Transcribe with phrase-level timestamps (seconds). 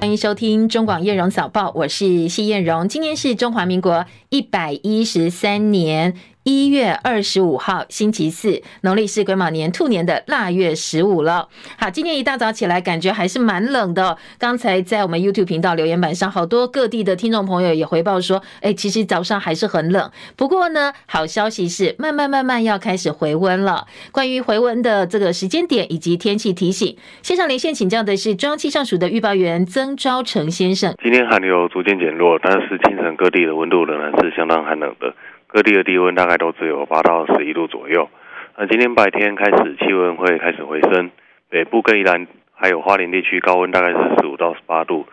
[0.00, 2.88] 欢迎收听中广叶荣早报，我是谢燕荣。
[2.88, 6.14] 今天是中华民国一百一十三年
[6.48, 11.46] 一月二十五号，星期四，农历是癸卯年兔年的腊月十五了。
[11.76, 14.16] 好，今天一大早起来，感觉还是蛮冷的。
[14.38, 20.10] 刚才在我们 YouTube 频道留言板上，好多各地的听众朋友也回报说，哎，其实早上还是很冷。
[20.38, 23.86] 不过呢，好消息是，慢慢慢慢要开始回温了。
[24.10, 30.94] 关于回温的这个时间点以及天气提醒，线上连线请教的是中央气象署的预报员曾昭成先生。
[31.02, 35.14] 今天寒流逐渐减弱，但是清晨各地的温度仍然是相当寒冷的。
[35.48, 38.10] 各地的低温大概都只有八到十一度左右。
[38.58, 41.10] 那今天白天开始气温会开始回升，
[41.48, 45.06] 北部跟宜兰还有花莲地区高温大概是十五到十八度，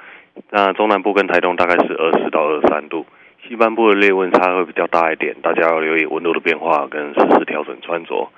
[0.52, 3.06] 那中南部跟台东大概是二十到二十三度，
[3.48, 8.30] 西半部的类温差会比较大一点，大家要留意温度的变化跟适时调整穿着。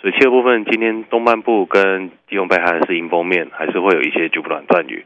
[0.00, 5.04] 水汽的部分，今天东半部跟基隆北海是迎风面，还是会有一些局部短暂雨。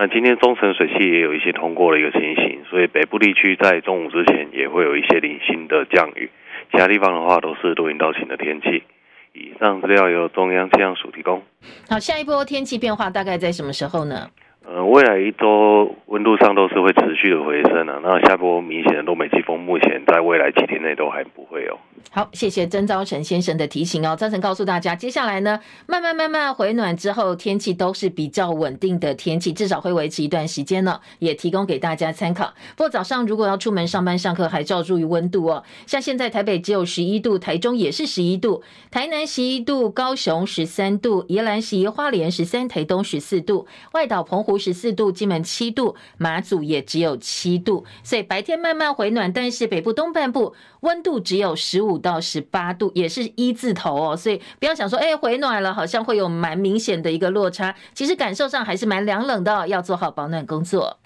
[0.00, 6.30] 那今天中层水汽也有一些通过的一个情形，所以北部地区在中午之前也会有一些零星的降雨，
[6.70, 8.84] 其他地方的话都是多云到晴的天气。
[9.32, 11.42] 以上资料由中央气象署提供。
[11.88, 14.30] 好，下一波天气变化大概在什么时候呢？
[14.64, 21.76] 呃，未来一周温度上都是会持续的回升的，啊，那下波明显的东北季风目前在未来几天内都还不会有。
[22.10, 24.16] 好，谢谢曾昭成先生的提醒哦。
[24.16, 32.52] 昭成告诉大家，接下来呢，慢慢慢慢回暖之后，天气都是比较稳定的天气，至少会维持一段时间呢，也提供给大家参考。
[32.76, 35.62] 不过早上如果要出门上班上课，还是要注意温度哦。
[35.86, 60.98] 像现在台北只有十一度，台中也是十一度，台南十一度，高雄十三度，宜兰十一，花莲十三，台东十四度，外岛澎湖十四度，金门七度，马祖也只有七度，所以白天慢慢回暖，但是北部东半部温度只有十五五到十八度，也是一字头哦，所以不要想说，哎，回暖了，好像会有蛮明显的一个落差，其实感受上还是蛮凉冷的，要做好保暖工作。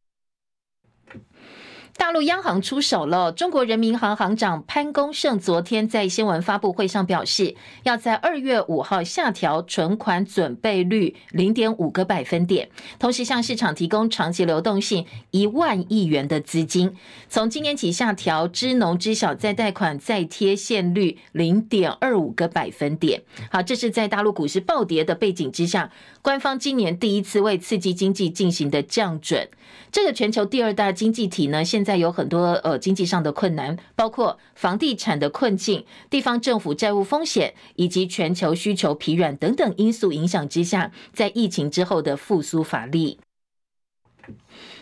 [1.96, 3.30] 大陆央行出手了。
[3.32, 12.68] 中国人民银行行长潘功胜昨天在新闻发布会上表示，要在二月五号下调存款准备率零点五个百分点，
[12.98, 16.94] 同时向市场提供长期流动性一万亿元的资金。
[17.28, 23.22] 从今年起下调支农支小再贷款再贴现率零点二五个百分点。
[23.50, 25.90] 好，这是在大陆股市暴跌的背景之下，
[26.22, 29.48] 官方今年第一次为刺激经济进行的降准。
[29.90, 43.18] 这个全球第二大经济体呢，现在有很多呃经济上的困难，包括房地产的困境、地方政府债务风险以及全球需求疲软等等因素影响之下，在疫情之后的复苏乏力。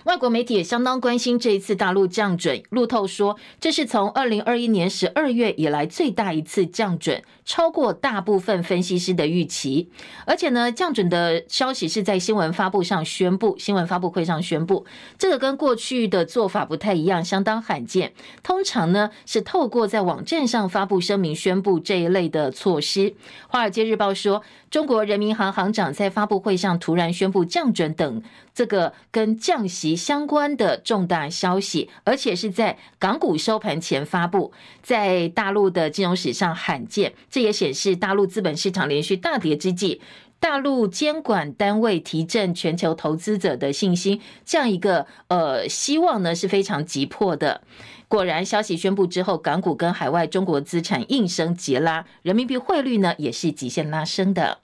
[0.05, 2.63] 外国媒体也相当关心这一次大陆降准。
[2.71, 9.91] 路透说，这是从二零二一年十二月以来最大一次降准，超过大部分分析师的预期。
[10.25, 14.87] 而且呢，降准的消息是在新闻发布上宣布，新闻发布会上宣布，
[15.19, 18.15] 这个跟过去的做法不太一样，相当罕见。
[18.43, 23.15] 通常呢是透过在网站上发布声明宣布这一类的措施。
[23.49, 28.23] 华尔街日报说，中国人民银行行长在发布会上突然宣布降准等
[28.55, 29.91] 这个跟降息。
[30.01, 34.53] 相关的重大消息，而且是在港股收盘前发布，
[34.83, 37.13] 在大陆的金融史上罕见。
[37.31, 40.01] 这也显示大陆资本市场连续大跌之际，
[40.41, 47.61] 大陆监管单位提振全球投资者的信心，这样一个呃希望呢是非常急迫的。
[48.09, 54.59] 果然，消息宣布之后，港股跟海外中国资产应声急拉，人民币汇率呢也是极限拉升的。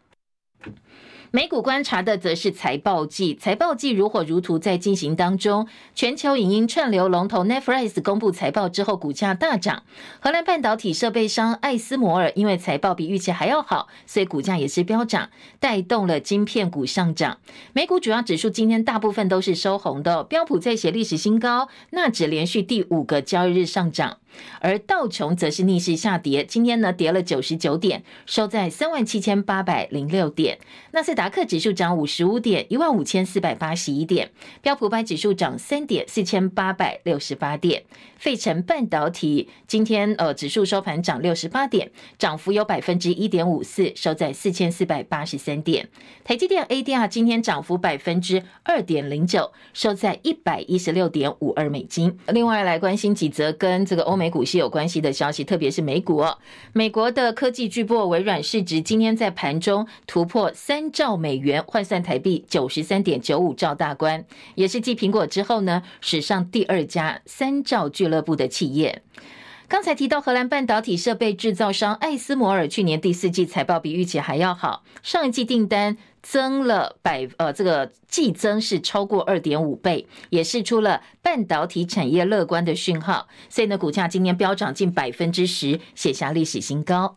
[1.36, 5.69] 美股观察的则是财报季，财报季如火如荼在进行当中。
[5.94, 9.82] 全球影音串流龙头 Netflix 公布财报之后，股价大涨。
[10.19, 15.28] 荷兰半导体设备商艾斯摩尔因为财报比预期还要好，所以股价也是飙涨，
[15.60, 17.36] 带动了晶片股上涨。
[17.74, 24.16] 美股主要指数今天大部分都是收红的，标普在写历史新高，纳指连续第五个交易日上涨。
[24.60, 30.58] 而道琼则是逆势下跌，今天呢跌了九十九点，收在三万七千八百零六点。
[30.92, 34.30] 纳斯达克指数涨五十五点，一万五千四百八十一点。
[34.60, 37.84] 标普百指数涨三点，四千八百六十八点。
[38.16, 45.89] 费城半导体今天呃指数收盘涨六十八点，涨幅有百分之一点五四，收在四千四百八十三点。
[46.24, 52.18] 台积电 ADR 今天涨幅百分之二点零九，收在一百一十六点五二美金。
[52.28, 54.26] 另外来关心几则跟这个欧美。
[54.27, 56.37] 美股是有关系的消息，特别是美股哦。
[56.73, 64.25] 美国的科技巨擘微软市值今天在盘中突破三兆美元，换算台币九十三点九五兆大关，
[64.57, 69.05] 也是继苹果之后呢，史上第二家三兆俱乐部的企业。
[69.69, 75.97] 刚才提到荷兰半导体设备制造商艾斯摩尔去年第四季财报比预期还要好，上一季订单
[76.28, 87.17] 增了百呃，这个季增是超过二点五倍，也释出了半导体产业乐观的讯号，所以呢，股价今年飙涨近百分之十，写下历史新高。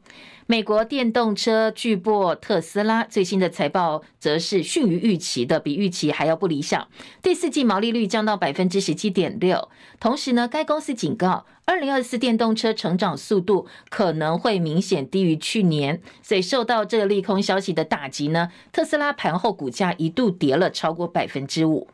[0.51, 6.87] 美国电动车巨擘特斯拉最新的财报则是逊于预期的，比预期还要不理想。
[7.21, 9.69] 第四季毛利率降到百分之十七点六。
[9.99, 16.01] 同时呢，该公司警告，二零二四电动车成长速度可能会明显低于去年。
[16.23, 21.87] 所以受到这个利空消息的打击呢，特斯拉盘后股价一度跌了超过百分之五。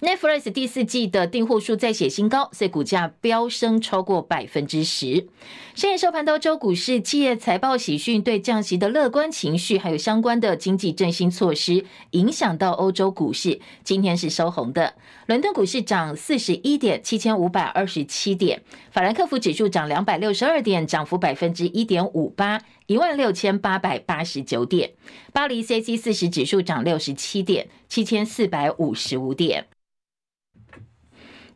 [0.00, 5.28] Netflix 第四季的订户数再写新高，所以股价飙升超过百分之十。
[5.74, 14.94] 深夜收盘，欧洲股市企业财报喜讯，对降息的乐观情绪，还有相关的经济振兴措施，影响到欧洲股市，今天是收红的。
[15.26, 18.60] 伦敦股市涨四十一点，七千五百二十七点；
[18.90, 24.92] 法兰克福指数涨两百六十二点，涨幅百分之一点五八，一万六千八百八十九点。
[25.34, 29.66] 巴黎 c c 四十指数涨六十七点，七千四百五十五点。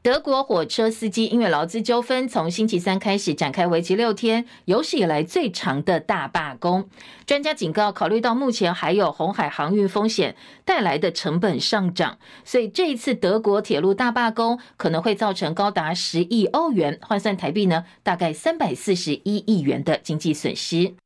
[0.05, 6.91] 德国火车司机因为劳资纠纷，从星期三开始展开为期六天、有史以来最长的大罢工。
[7.25, 20.97] 专家警告，考虑到目前还有红海航运风险带来的成本上涨，所以这一次德国铁路大罢工可能会造成高达十亿欧元，换算台币呢，大概三百四十一亿元的经济损失。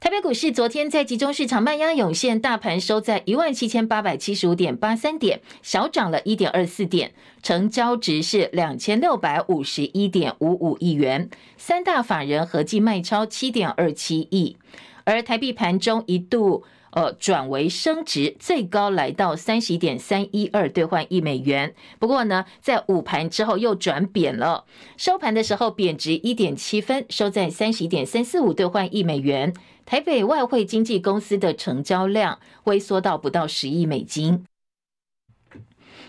[0.00, 7.12] 台北股市昨天在集中市场卖压涌现，大盘收在一万七千八百七十五点八三点，小涨了一点二四点，
[7.42, 14.56] 成交值是两千六百五十一点五五亿元，三大法人合计卖超七点二七亿，
[15.04, 16.64] 而台币盘中一度。
[16.92, 21.74] 呃，转为升值，最高来到三十一点三一二兑换一美元。
[21.98, 24.64] 不过呢，在午盘之后又转贬了，
[24.96, 29.54] 收盘的时候贬值一点七分，收在三十一点三四五兑换一美元。
[29.86, 34.44] 台北外汇经纪公司的成交量萎缩到不到十亿美金。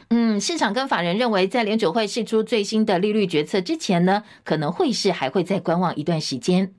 [0.09, 6.73] 嗯，市场跟法人认为，在联准会释出最新的利率决策之前呢，可能汇市还会再观望一段时间。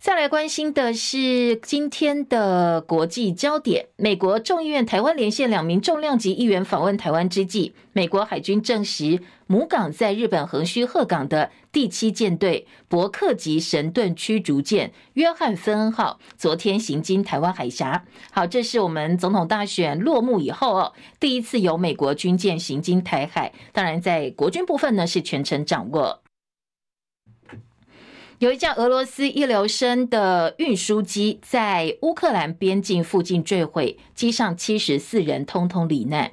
[0.00, 3.88] 再来关心的是今天的国际焦点。
[3.96, 18.06] 美国众议院台湾连线两名重量级议员访问台湾之际，美国海军证实母港在日本横须贺港的第七舰队伯克级神盾驱逐舰约翰芬恩号昨天行经台湾海峡。
[18.30, 23.52] 好，这是我们总统大选落幕以后哦，第一次有美国军舰行经台海。
[23.70, 26.22] 当然，在国军部分呢，是全程掌握。
[28.40, 36.30] 有一架俄罗斯一流生的运输机在乌克兰边境附近坠毁，机上七十四人通通罹难。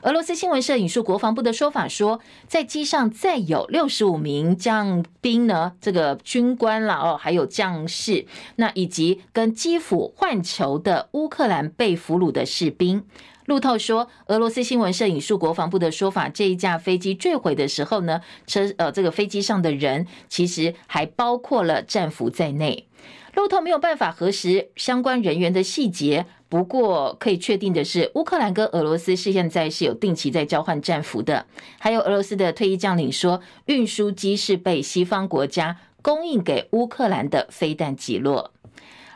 [0.00, 8.24] 俄罗斯新闻社引述国防部的说法说，在机上载有六十五名将兵呢，这个军官了哦，还有将士，
[8.56, 13.04] 那以及跟基辅换囚的乌克兰被俘虏的士兵。
[13.50, 22.86] 路透说，俄罗斯新闻社引述国防部的说法，这一架飞机坠毁的时候呢，车呃这个飞机上的人其实还包括了战俘在内。
[23.34, 31.44] 路透没有办法核实相关人员的细节，不过可以确定的是，乌克兰跟俄罗斯是现在是有定期在交换战俘的。
[31.80, 38.52] 还有俄罗斯的退役将领说，运输机是被西方国家供应给乌克兰的飞弹击落。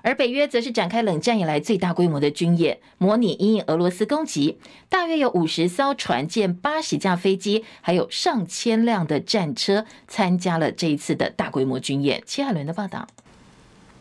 [0.05, 4.59] 而北约则是展开冷战以来最大规模的军演，模拟因应俄罗斯攻击，
[4.91, 12.23] 大约有五十艘船舰、八十架飞机，还有上千辆的战车参加了这一次的大规模军演。
[12.27, 13.09] 齐海伦的报道。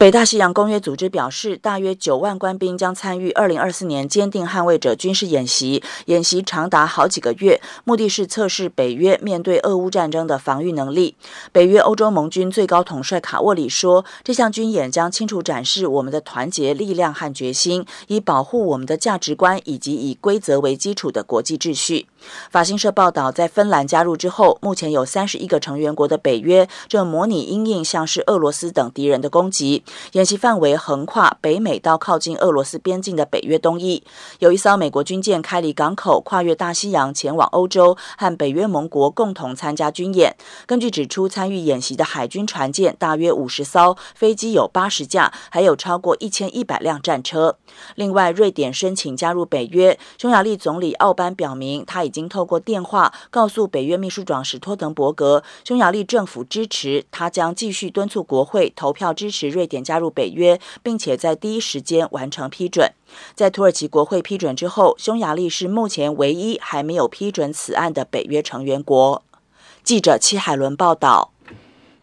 [0.04, 11.16] 北大西洋公约组织表示，大约九万官兵将参与二零二四年坚定捍卫者军事演习，演习长达好几个月，目的是测试北约面对俄乌战争的防御能力。
[11.54, 22.08] 北约欧洲盟军最高统帅卡沃里说，这项军演将清楚展示我们的团结力量和决心，以保护我们的价值观以及以规则为基础的国际秩序。
[22.52, 29.82] 法新社报道，在芬兰加入之后，目前有三十一个成员国的北约正模拟因应像是俄罗斯等敌人的攻击。
[30.14, 34.04] 演习范围横跨北美到靠近俄罗斯边境的北约东翼，
[34.40, 40.36] 有一艘美国军舰开离港口，跨越大西洋前往欧洲，和北约盟国共同参加军演。
[40.66, 47.58] 根据指出，参与演习的海军船舰大约五十艘，飞机有八十架，还有超过一千一百辆战车。
[47.96, 59.83] 另外，瑞典申请加入北约，匈牙利总理奥班表明，他已经透过电话告诉北约秘书长史托滕伯格，匈牙利政府支持他，将继续敦促国会投票支持瑞典。
[59.84, 62.92] 加入北约，并且在第一时间完成批准。
[63.36, 69.22] 在土耳其国会批准之后，匈牙利是目前唯一还没有批准此案的北约成员国。
[69.84, 71.33] 记者戚海伦报道。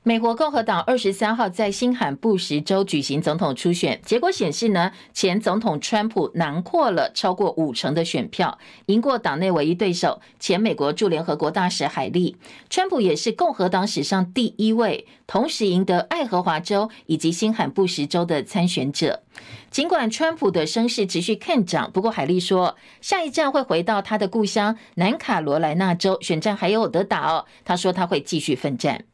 [0.03, 12.39] 美国共和党二十三号在新罕布什州举行总统初选，结果显示呢，前总统川普囊括了超过五成的选票，赢过党内唯一对手前美国驻联合国大使海利。
[12.71, 19.23] 川普也是共和党史上第一位同时赢得爱荷华州以及新罕布什州的参选者。
[19.71, 27.45] 尽管川普的声势持续看涨，不过海利说，下一站会回到他的故乡南卡罗来纳州，选战还有得打哦。
[27.67, 29.05] 他说他会继续奋战。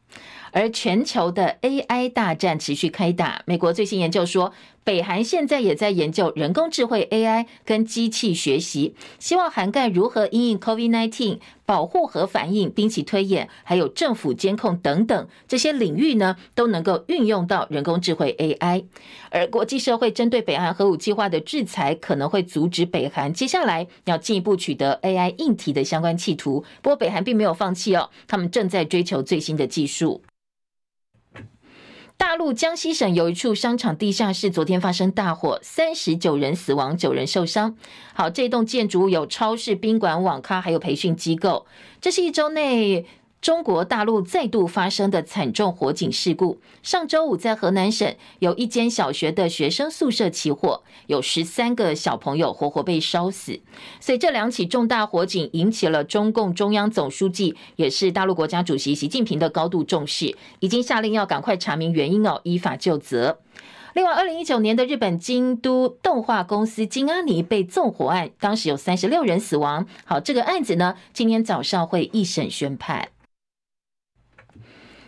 [0.57, 3.43] 而全球的 AI 大战持续开打。
[3.45, 4.51] 美国最新研究说，
[4.83, 18.85] 北韩现在也在研究人工智慧 AI 跟机器学习，希望涵盖如何因应 COVID-19、保护核反应、兵器推演，还有政府监控等等这些领域呢，都能够运用到人工智慧 AI。
[19.29, 26.65] 而国际社会针对北韩核武计划的制裁，可能会阻止北韩接下来要进一步取得 AI 硬体的相关企图。
[26.81, 30.23] 不过，北韩并没有放弃哦，他们正在追求最新的技术。
[32.17, 37.77] 大陆江西省有一处商场地下室，昨天发生大火，三十九人死亡，九人受伤。
[38.13, 41.67] 好，这栋建筑物有超市、宾馆、网咖，还有培训机构。
[42.01, 43.05] 这是一周内。
[43.39, 46.59] 中国大陆再度发生的惨重火警事故。
[46.81, 53.61] 上周五，在河南省有一间小学的学生宿舍起火，有十三个小朋友活活被烧死。
[53.99, 63.39] 所以这两起重大火警引起了中共中央总书记，也是大陆国家主席习近平的高度重视，已经下令要赶快查明原因哦，依法究责。
[63.93, 69.87] 另外，二零一九年的日本京都动画公司金阿尼被纵火案，当时有三十六人死亡。
[70.05, 73.09] 好，这个案子呢，今天早上会一审宣判。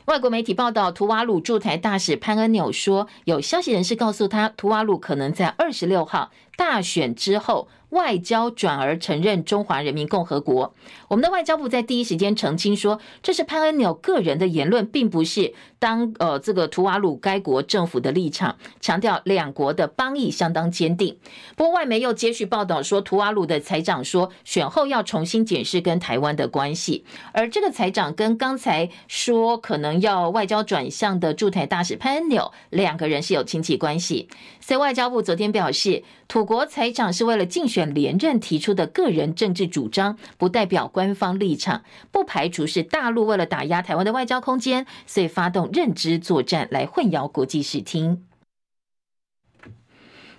[0.09, 7.67] 外国媒体报道，图瓦鲁驻台大使潘恩纽说，有消息人士告诉他，图瓦鲁可能在二十六号大选之后。
[7.89, 10.75] 外交转而承认中华人民共和国。
[11.07, 18.57] 我们的外交部在第一时间澄清说，这是潘恩纽个人的言论，并不是当呃这个图瓦鲁该国政府的立场。
[18.79, 21.17] 强调两国的邦谊相当坚定。
[21.55, 27.03] 不过外媒又接续报道说，图瓦鲁的财长说，选后要重新检视跟台湾的关系。
[27.33, 34.29] 而这个财长跟刚才说可能要外交转向的驻台大使潘恩纽两个人是有亲戚关系。
[34.59, 37.78] 所以外交部昨天表示，土国财长是为了竞选。
[37.79, 48.25] 选连任提出的个人政治主张，不代表官方立场，不排除是大陆为了打压台湾的外交空间，所以发动认知作战来混淆国际视听。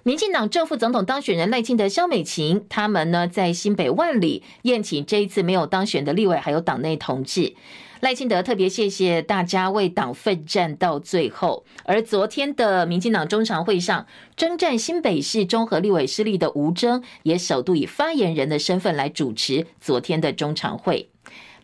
[0.03, 7.55] 民进党正副总统当选人赖清德、萧美琴，他们呢在新北万里宴请这一次没有当选的立委，还有党内同志。
[8.01, 11.65] 赖清德特别谢谢大家为党奋战到最后。
[11.85, 21.10] 而昨天的民进党中常会上，征战新北市中和立委失利的吴征，也首度以发言人的身份来主持昨天的中常会。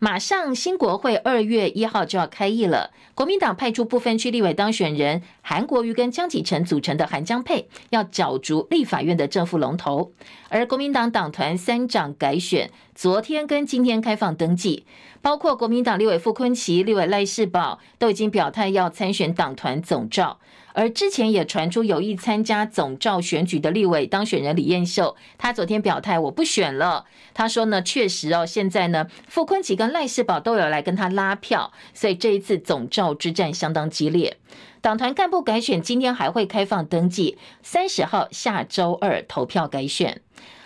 [0.06, 10.12] 马上新国会二月一号就要开议了，国民党派出部分区立委当选人韩国瑜跟江启臣组成的韩江配，要角逐立法院的正副龙头。
[10.48, 14.86] 而国民党党团三长改选，昨天跟今天开放登记，
[15.20, 20.38] 包括国民党立委傅昆萁、立委赖士葆都已经表态要参选党团总召。
[20.76, 27.06] 而之前也传出有意参加总召选举的立委当选人李彦秀，他昨天表态我不选了。
[27.32, 34.36] 他说呢，确实哦，现在呢，傅昆萁跟赖士葆都有来跟他拉票，所以这一次总召之战相当激烈。
[34.82, 40.20] 党团干部改选今天还会开放登记，三十号下周二投票改选。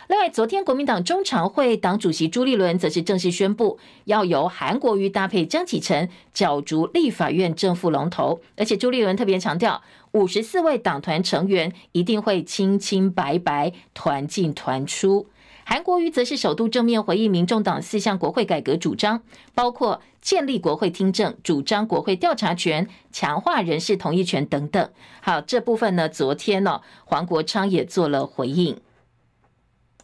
[0.09, 9.81] 另外，昨天国民党中常会党主席朱立伦则是正式宣布，要由韩国瑜搭配江启臣角逐立法院正副龙头，而且朱立伦特别强调，
[10.12, 15.26] 五十四位党团成员一定会清清白白、团进团出。
[15.64, 19.23] 韩国瑜则是首度正面回应民众党四项国会改革主张，
[19.55, 24.90] 包括建立国会听证、主张国会调查权、强化人事同意权等等。
[25.21, 28.76] 好，这部分呢，昨天呢、哦，黄国昌也做了回应。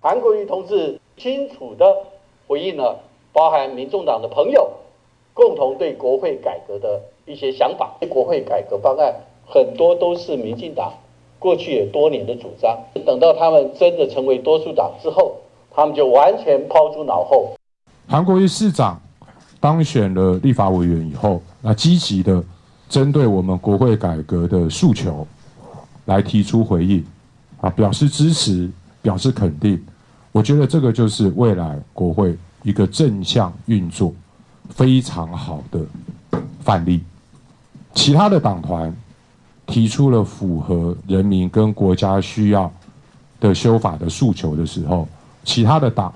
[0.00, 1.84] 韩国瑜同志清楚地
[2.46, 4.70] 回应了，包含民众党的朋友
[5.34, 7.96] 共同对国会改革的一些想法。
[8.08, 9.12] 国会改革方案
[9.46, 10.92] 很多都是民进党
[11.38, 12.76] 过去有多年的主张，
[13.06, 15.36] 等到他们真的成为多数党之后，
[15.70, 17.54] 他们就完全抛诸脑后。
[18.08, 19.00] 韩国瑜市长
[19.60, 22.42] 当选了立法委员以后，那积极的
[22.88, 25.26] 针对我们国会改革的诉求
[26.06, 27.04] 来提出回应，
[27.60, 29.82] 啊，表示支持，表示肯定。
[30.32, 34.12] 我觉得这个就是未来国会一个正向运作
[34.70, 35.80] 非常好的
[36.60, 37.00] 范例。
[37.94, 38.94] 其他的党团
[39.66, 42.72] 提出了符合人民跟国家需要
[43.40, 45.06] 的修法的诉求的时候，
[45.44, 46.12] 其他的党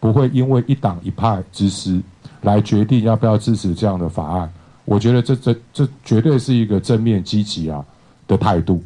[0.00, 2.00] 不会因为一党一派之私
[2.42, 4.50] 来决定要不要支持这样的法案。
[4.84, 7.84] 我觉得这这这绝对是一个正面积极啊
[8.26, 8.82] 的态度。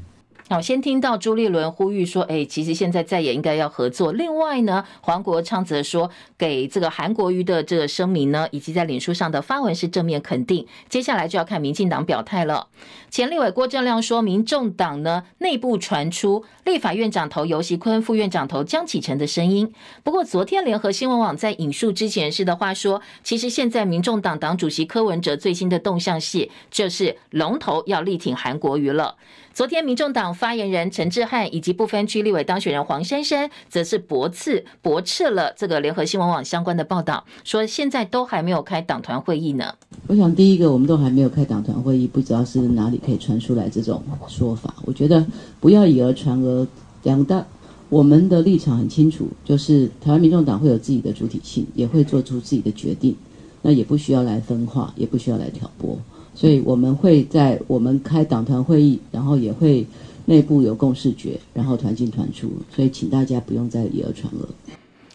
[0.50, 10.67] 好，先听到朱立伦呼吁说：“哎，其实现在再也应该要合作。”另外呢，黄国昌则说，给这个韩国瑜的这个声明呢，以及在脸书上的发文是正面肯定。
[10.88, 12.69] 接下来就要看民进党表态了。
[13.11, 19.71] 前立委郭正亮说，民众党呢内部传出立法院长投游锡坤，副院长投江启臣的声音。
[20.02, 29.17] 不过昨天联合新闻网在引述之前是的话说，其实现在民众党党主席柯文哲最新的动向是，就是龙头要力挺韩国瑜了。
[29.59, 39.75] 昨天，民众党发言人陈志汉以及不分区立委当选人黄珊珊，则是驳斥驳斥了这个联合新闻网相关的报道，说现在都还没有开党团会议呢。
[40.07, 44.73] 我想，第一个，我们都还没有开党团会议，不知道是哪里可以传出来这种说法。
[44.85, 45.27] 我觉得
[45.59, 46.65] 不要以讹传讹，
[47.03, 47.45] 两大
[47.88, 53.17] 我们的立场很清楚，就是台湾民众党会有自己的主体性，也会做出自己的决定，
[53.62, 55.99] 那也不需要来分化，也不需要来挑拨。
[56.38, 59.85] 所以我们会在我们开党团会议，然后也会
[60.25, 62.49] 内部有共识觉，然后团进团出。
[62.73, 64.49] 所以请大家不用再以讹传讹。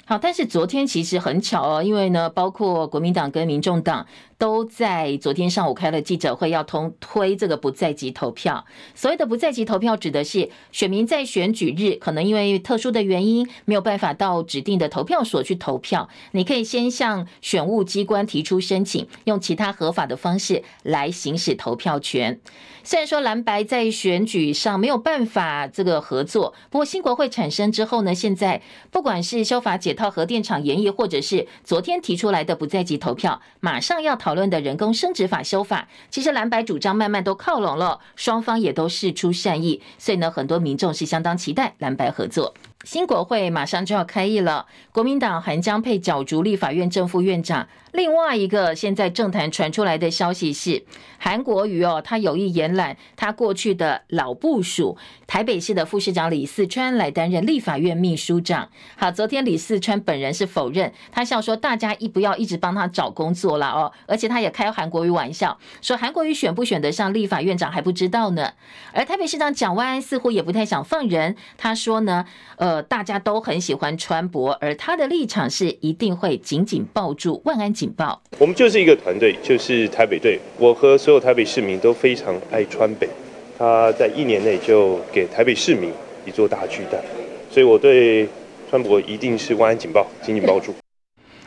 [0.06, 4.06] 好，但是昨天其实很巧哦，因为呢，包括国民党跟民众党
[4.38, 8.66] 都在昨天上午开了记者会，要通推这个不在籍投票。
[8.94, 22.42] 所谓的不在籍投票，指的是选民在选举日可能因为特殊的原因没有办法到指定的投票所去投票，你可以先向选务机关提出申请，用其他合法的方式来行使投票权。
[22.86, 42.54] 虽然说蓝白在选举上没有办法这个合作，不过新国会产生之后呢，现在不管是修法解套核电厂延役，或者是昨天提出来的不在籍投票，马上要讨论的人工生殖法修法，其实蓝白主张慢慢都靠拢了，双方也都示出善意，所以呢，很多民众是相当期待蓝白合作。
[42.84, 47.68] 新国会马上就要开议了，国民党韩江配角逐立法院正副院长。
[47.94, 50.84] 另外一个现在政坛传出来的消息是，
[51.18, 54.98] 韩国瑜哦，他有意延揽他过去的老部属
[55.28, 58.68] 台北市的副市长李四川来担任立法院秘书长。
[58.98, 68.52] 好，昨天李四川本人是否认，他笑说大家一不要一直帮他找工作了哦，而且他也开韩国瑜玩笑，说韩国瑜选不选得上立法院长还不知道呢。
[68.92, 72.26] 而台北市长蒋万安似乎也不太想放人，他说呢，
[72.58, 77.74] 呃，大家都很喜欢川博，而他的立场是一定会紧紧抱住万安。
[77.74, 78.22] 警报！
[78.38, 80.40] 我们就是一个团队，就是台北队。
[80.60, 83.10] 我和所有台北市民都非常爱川北，
[83.58, 85.92] 他在一年内就给台北市民
[86.24, 87.02] 一座大巨蛋，
[87.50, 88.28] 所以我对
[88.70, 90.72] 川博一定是万安警报，紧紧抱住。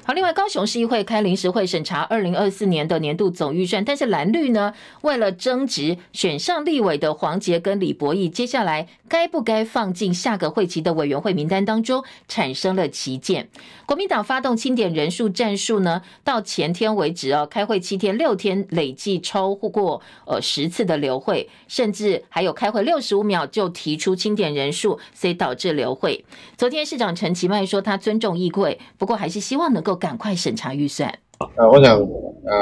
[0.07, 13.49] 好，另外高雄市议会开临时会审查二零二四年的年度总预算，但是蓝绿呢，为了争执选上立委的黄杰跟李博毅，接下来该不该放进下个会期的委员会名单当中，产生了歧见。
[13.85, 26.25] 国民党发动清点人数战术呢，到前天为止哦，开会七天六天累计超过呃十次的流会，甚至还有开会六十五秒就提出清点人数，所以导致流会。
[26.57, 29.96] 昨天市长陈其迈说他尊重议会，不过还是希望能够。
[29.97, 31.11] 赶快审查预算。
[31.57, 32.57] 呃，我想，呃，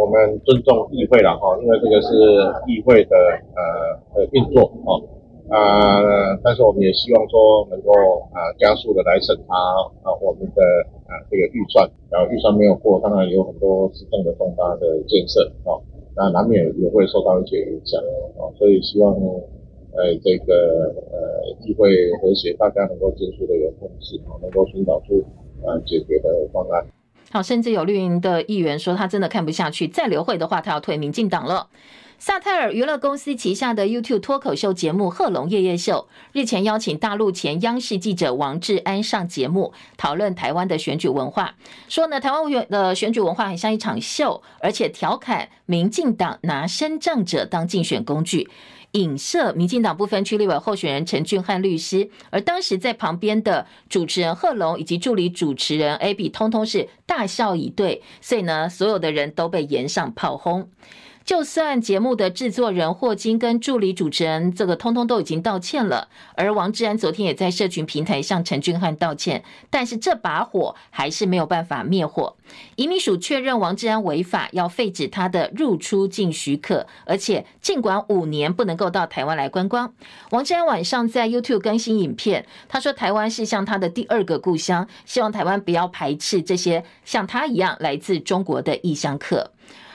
[0.00, 2.08] 我们尊重议会了哈，因为这个是
[2.66, 3.16] 议会的
[3.52, 3.60] 呃
[4.16, 4.96] 的运作哦，
[5.52, 7.92] 呃，但是我们也希望说能够、
[8.32, 9.52] 呃、加速的来审查
[10.08, 10.62] 啊、我们的
[11.04, 15.84] 啊、呃、这个预算，然后预算没有过，当然有很多市政的重大的建设哦，
[16.16, 18.00] 那难免也会受到一些影响
[18.38, 19.12] 哦，所以希望
[19.92, 21.92] 呃这个呃议会
[22.22, 25.22] 和谐，大家能够尽速的有共识啊，能够寻找出。
[25.66, 26.84] 呃，解决的方案。
[27.30, 31.68] 好，甚至有绿营的议员说，他真的看不下去，再留会的话，他要退民进党了。
[32.16, 41.56] 萨泰尔娱乐公司旗下的 YouTube 脱口秀节目《贺龙夜夜秀》日前邀请大陆前央视记者王志安上节目，讨论台湾的选举文化，
[41.88, 48.48] 说呢，台湾的选举文化很像一场秀，而且调侃民进党拿身障者当竞选工具。
[48.94, 60.70] 影射民进党部分区立委候选人陈俊翰律师，而当时在旁边的主持人贺龙以及助理主持人 AB，通通是大笑以对，所以呢，所有的人都被炎上炮轰。
[61.24, 72.36] 就算节目的制作人霍金跟助理主持人这个通通都已经道歉了，而王志安昨天也在社群平台向陈俊翰道歉，但是这把火还是没有办法灭火。
[72.76, 79.94] 移民署确认王志安违法，要废止他的入出境许可，而且尽管五年不能够到台湾来观光。
[80.30, 89.52] 王志安晚上在 YouTube 更新影片，他说台湾是像他的第二个故乡，希望台湾不要排斥这些像他一样来自中国的异乡客。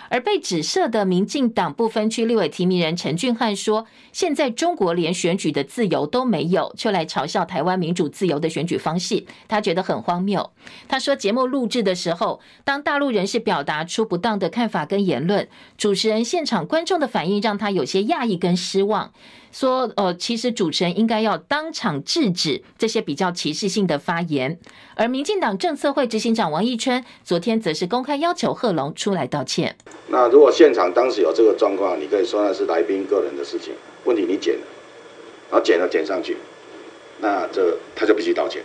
[0.10, 10.52] 而被指涉的民进党不分区立委提名人陈俊翰说：“现在中国连选举的自由都没有，就来嘲笑台湾民主自由的选举方式，他觉得很荒谬。”
[10.89, 19.13] 他说：“节目录制的时候，当大陆人士表达出不当的看法跟言论，主持人现场观众的反应让他有些讶异跟失望。”
[19.51, 24.59] 说，呃，其实主持人应该要当场制止这些比较歧视性的发言。
[24.95, 29.75] 而民进党政策会执行长王义春昨天则是公开要求贺龙出来道歉。
[30.07, 33.73] 那如果现场当时有这个状况，你可以说那是来宾个人的事情，
[34.05, 34.62] 问题你剪了，
[35.49, 36.38] 然后剪了剪上去，
[37.19, 38.62] 那这他就必须道歉。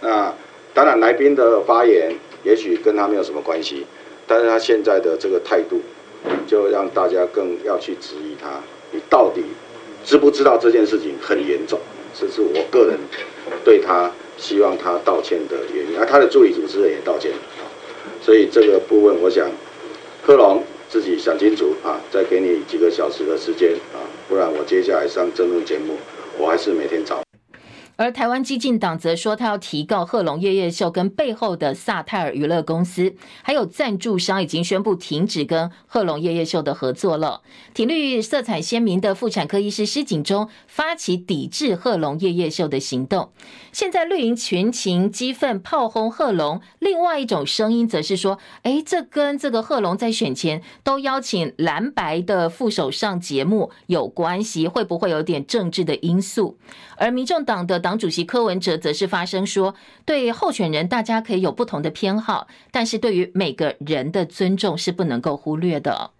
[0.00, 0.32] 那
[0.72, 2.12] 当然来宾的发言
[2.44, 3.86] 也许跟他没有什么关系，
[4.26, 5.80] 但是他现在的这个态度，
[6.46, 8.60] 就让大家更要去质疑他，
[8.92, 9.42] 你到底。
[10.04, 11.78] 知不知道这件事情很严重？
[12.14, 12.98] 这是我个人
[13.64, 17.38] 对他希望他道歉的原因，而他的助理主持人也道歉了，
[18.20, 19.50] 所以这个部分我想，
[20.22, 25.96] 贺龙自己想清楚啊，再给你几个小时的时间啊，不然我接下来上争论节目，
[26.36, 27.22] 我还是每天找。
[27.96, 37.42] 而台湾激进党则说，他要提告贺龙夜夜秀跟背后的萨泰尔娱乐公司，还有赞助商已经宣布停止跟贺龙夜夜秀的合作了。
[37.74, 43.30] 体绿色彩鲜明的妇产科医师施景忠发起抵制贺龙夜夜秀的行动。
[43.72, 56.58] 现在绿营群情激愤炮轰贺龙，另外一种声音则是说，哎，这跟这个贺龙在选前都邀请蓝白的副手上节目有关系，会不会有点政治的因素？
[57.02, 66.12] 而民众党的党主席柯文哲则是发声说，对候选人大家可以有不同的偏好，但是对于每个人的尊重是不能够忽略的。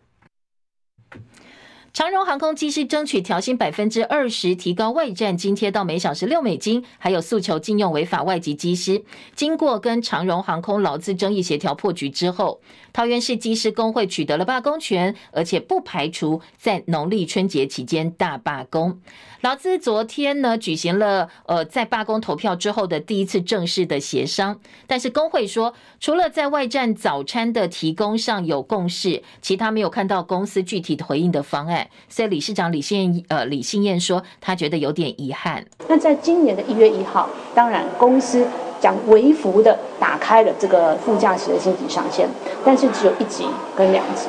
[1.92, 9.04] 长荣航空机师争取调薪百分之二十，提高外站津贴到每小时六美金，还有诉求禁用违法外籍机师。
[9.36, 12.60] 经过跟长荣航空劳资争议协调破局之后，
[12.92, 19.00] 桃园市机师工会取得了罢工权，而且不排除在农历春节期间大罢工。
[19.40, 31.88] 劳资昨天呢举行了呃在罢工投票之后的第一次正式的协商，但是工会说，除了在外站早餐的提供上有共识，其他没有看到公司具体的回应的方案。
[32.08, 35.66] 所以理事长李信呃李信燕说，他觉得有点遗憾。
[35.88, 38.46] 那在今年的一月一号，当然公司
[38.82, 42.28] 讲微幅的打开了这个副驾驶的薪级上限，
[42.64, 44.26] 但是只有一级跟两级。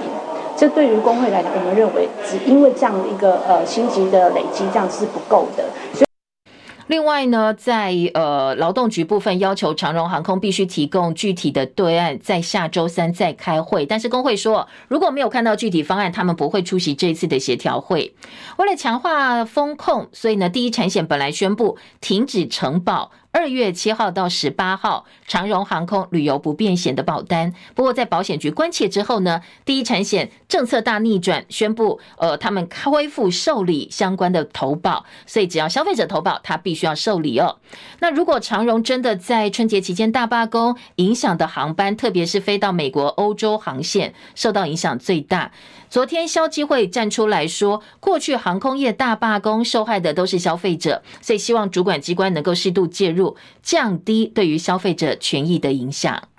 [0.55, 5.65] 这对于工会来讲，我们认为只因为这样一个呃薪级的累积，这样是不够的。
[6.87, 13.85] 另外呢，在呃劳动局部分要求长荣航空必须提供具体的对案，在下周三再开会。
[13.85, 18.13] 但是工会说，如果没有看到具体方案，他们不会出席这次的协调会。
[18.57, 23.11] 为了强化风控，所以呢，第一产险本来宣布停止承保。
[23.35, 27.51] 二月七号到十八号，长荣航空旅游不便险的保单。
[27.73, 37.57] 不过在保险局关切之后呢，第一产险政策大逆转，宣布呃他们恢复受理相关的投保，所以只要消费者投保，他必须要受理哦。
[38.01, 45.51] 那如果长荣真的在春节期间大罢工，影响的航班，特别是飞到美国、欧洲航线，受到影响最大。
[45.93, 56.29] 昨天消基会站出来说，过去航空业大罢工受害的都是消费者，所以希望主管机关能够适度介入，降低对于消费者权益的影响。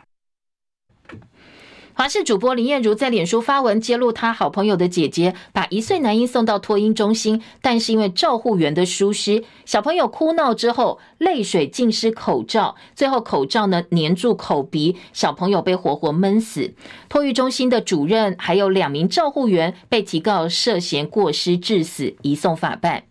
[1.97, 16.75] 华视主播林燕如在脸书发文揭露，她好朋友的姐姐把一岁男婴送到托婴中心，但是因为照护员的疏失，小朋友哭闹之后泪水浸湿口罩，最后口罩呢粘住口鼻，小朋友被活活闷死。
[17.09, 23.05] 托育中心的主任还有两名照护员被提告涉嫌过失致死，移送法办。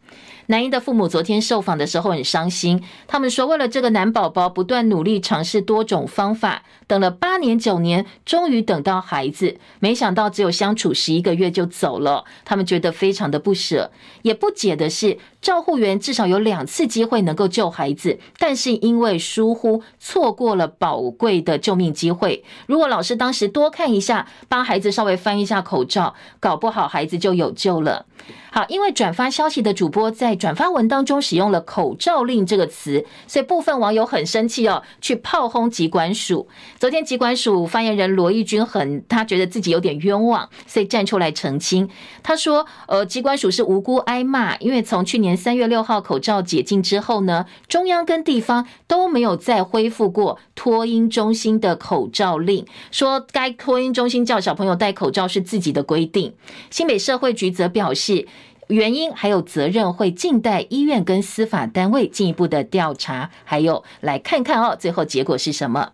[0.47, 13.91] 男婴的父母昨天受访的时候很伤心，他们说，为了这个男宝宝，不断努力尝试多种方法，等了八年九年，终于等到孩子，没想到只有相处十一个月就走了，他们觉得非常的不舍，
[14.23, 22.45] 也不解的是，照护员至少有两次机会能够救孩子，但是因为疏忽，错过了宝贵的救命机会。
[22.65, 28.05] 如果老师当时多看一下，帮孩子稍微翻一下口罩，搞不好孩子就有救了。
[28.53, 36.47] 好，因为转发消息的主播在转发文当中使用了“口罩令”这个词，所以部分网友很生气哦，去炮轰疾管署。
[36.79, 41.89] 昨天疾管署发言人罗义军很，他觉得自己有点冤枉，所以站出来澄清。
[42.21, 56.33] 他说：“呃，疾管署是无辜挨骂，因为从去年三月六号口罩解禁之后呢，中央跟地方都没有再恢复过托婴中心的口罩令，说该托婴中心叫小朋友戴口罩是自己的规定。
[56.69, 58.27] 新北社会局则表示。”
[58.69, 65.91] 原因还有责任会静待医院跟司法单位进一步的调查，还有来看看哦，最后结果是什么？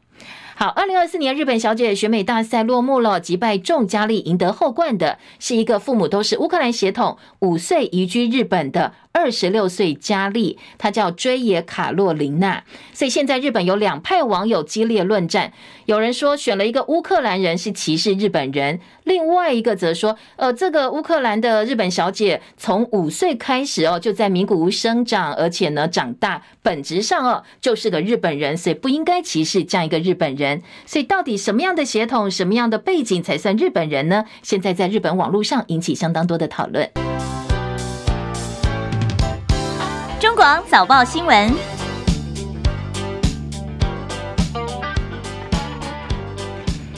[0.56, 12.64] 好，二零二四年日本小姐选美大赛落幕了，击败众佳丽赢得后冠的是一个父母都是乌克兰血统、五岁移居日本的二十六岁佳丽，她叫追野卡洛琳娜。
[12.94, 15.52] 所以现在日本有两派网友激烈论战，
[15.86, 30.62] 有人说选了一个乌克兰人是歧视日本人，另外一个则说，呃，这个乌克兰的日本小姐从五岁开始哦就在名古屋生长，而且呢长大，本质上哦就是个日本人，所以不应该歧视这样一个日本人。
[30.86, 34.26] 所以，到底什么样的血统、什么样的背景才算日本人呢？
[34.44, 36.90] 现在在日本网络上引起相当多的讨论。
[40.40, 41.54] 广早报新闻，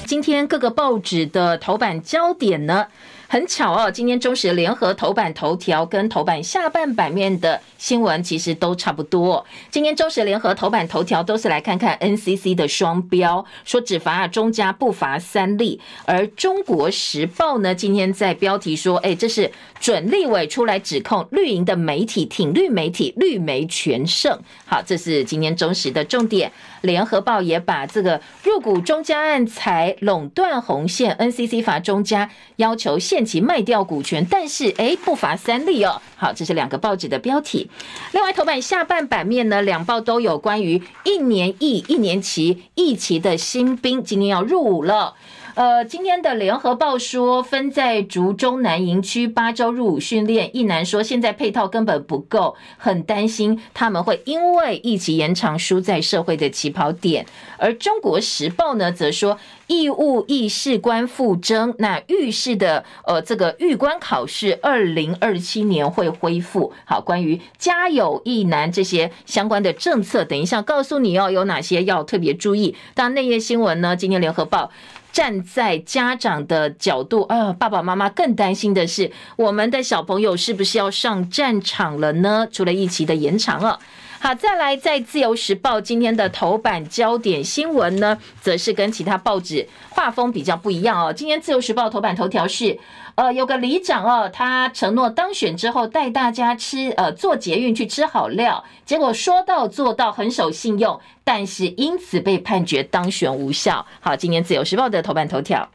[0.06, 2.86] 今天各个报纸的头版焦点呢？
[3.28, 9.44] 很巧哦，今天中时联合头版头条跟头版下半版面的新闻其实都差不多。
[9.72, 15.82] 今天中时联合头版头条都是来看看 NCC 的双标，说只罚啊中加不罚三立。
[16.06, 24.40] 而中国时报呢，今天在标题说，哎，这是准立委出来指控绿营的媒体挺绿媒体，绿媒全胜。
[24.68, 26.52] 好，这是今天中时的重点。
[26.82, 36.00] 联合报也把这个入股中加案踩垄断红线，NCC 罚中加要求限期卖掉股权，但是诶不罚三立哦。
[36.16, 37.70] 好，这是两个报纸的标题。
[38.12, 45.16] 另外头版下半版面呢，两报都有关于一年役一年期役期的新兵，今天要入伍了。
[45.54, 57.26] 呃，今天的联合报说，分在竹中南营区八周入伍训练，一男说现在配套根本不够，很担心他们会因为疫情延长输在社会的起跑点。
[57.58, 59.38] 而中国时报呢，则说
[59.68, 66.72] 义务役士官复征，那预示的呃这个预官考试二零二七年会恢复。
[66.86, 72.74] 好，关于家有役男这些相关的政策，等一下告诉你哦，有哪些要特别注意。
[72.96, 74.72] 当内页新闻呢，今天联合报。
[75.12, 82.48] 站在家长的角度，啊，爸爸妈妈更担心的是，我们的小朋友是不是要上战场了呢？
[82.52, 83.80] 除了疫情的延长啊，
[84.20, 91.12] 好，再来在自由时报今天的头版焦点新闻呢，则是跟其他报纸画风比较不一样哦。
[91.12, 92.80] 今天自由时报头版头条是。
[93.16, 103.86] 呃，有个里长哦，他承诺当选之后带大家吃，呃，做捷运去吃好料，结果说到做到，很守信用，但是因此被判决当选无效。
[104.00, 105.70] 好，今年自由时报的头版头条。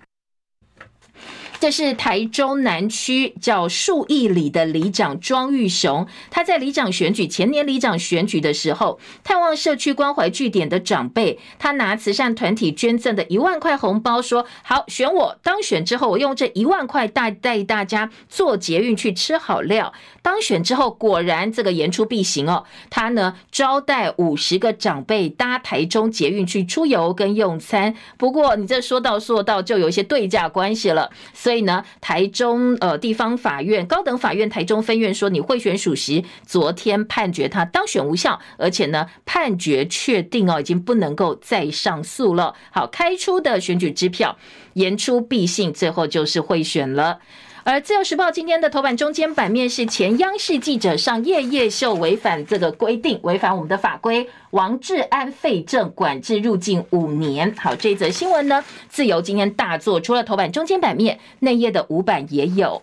[1.58, 19.92] 这是台中南区叫树义里的里长庄玉雄，他在里长选举前年里长选举的时候，探望社区关怀据点的长辈，他拿慈善团体捐赠的一万块红包说：“好，选我当选之后，我用这一万块带带大家坐捷运去吃好料。”
[20.26, 27.94] 当选之后，果然这个言出必行哦，他呢招待五十个长辈搭台中捷运去出游跟用餐。
[28.18, 31.12] 不过你这说到说到，就有一些对价关系了。
[31.32, 42.56] 所以呢，台中呃地方法院高等法院台中分院说，你贿选属实，昨天判决他当选无效，而且呢判决确定哦，已经不能够再上诉了。
[42.72, 44.36] 好，开出的选举支票
[44.72, 47.20] 言出必信，最后就是贿选了。
[47.68, 57.52] 而自由时报今天的头版中间版面是前央视记者上夜夜秀违反这个规定，违反我们的法规，王志安废政管制入境五年。
[57.58, 62.80] 好，这则新闻呢，自由今天大作，除了头版中间版面，内页的五版也有。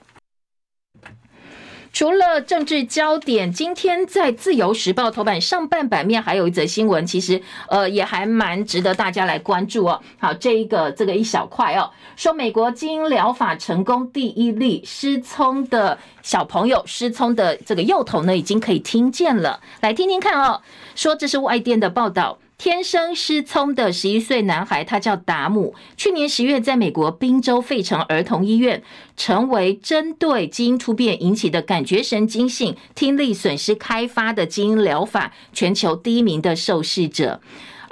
[1.93, 10.01] 除了政治焦点，今天在《自由时报》头版上半版面还有一则新闻，其实呃也还蛮值得大家来关注哦。
[10.17, 19.61] 好，这一个这个一小块哦，说美国基因疗法成功第一例，失聪的小朋友失聪的这个幼童呢，已经可以听见了。
[19.81, 20.63] 来听听看哦，
[20.95, 22.39] 说这是外电的报道。
[22.63, 25.75] 天生失聪的十一岁男孩，他叫达姆。
[25.97, 28.81] 去年十月，在美国宾州费城儿童医院，
[29.17, 37.41] 成为针对基因突变引起的感觉神经性听力损失开发的基因疗法全球第一名的受试者。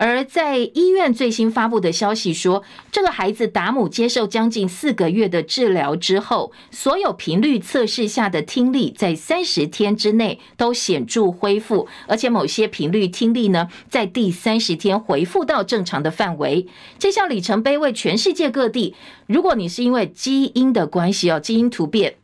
[0.04, 16.66] 而在医院最新发布的消息说，这个孩子达姆接受将近四个月的治疗之后，所有频率测试下的听力在三十天之内都显著恢复，而且某些频率听力呢，在第三十天恢复到正常的范围。
[16.98, 18.96] 这项里程碑为全世界各地，
[19.28, 22.16] 如果你是因为基因的关系哦，基因突变。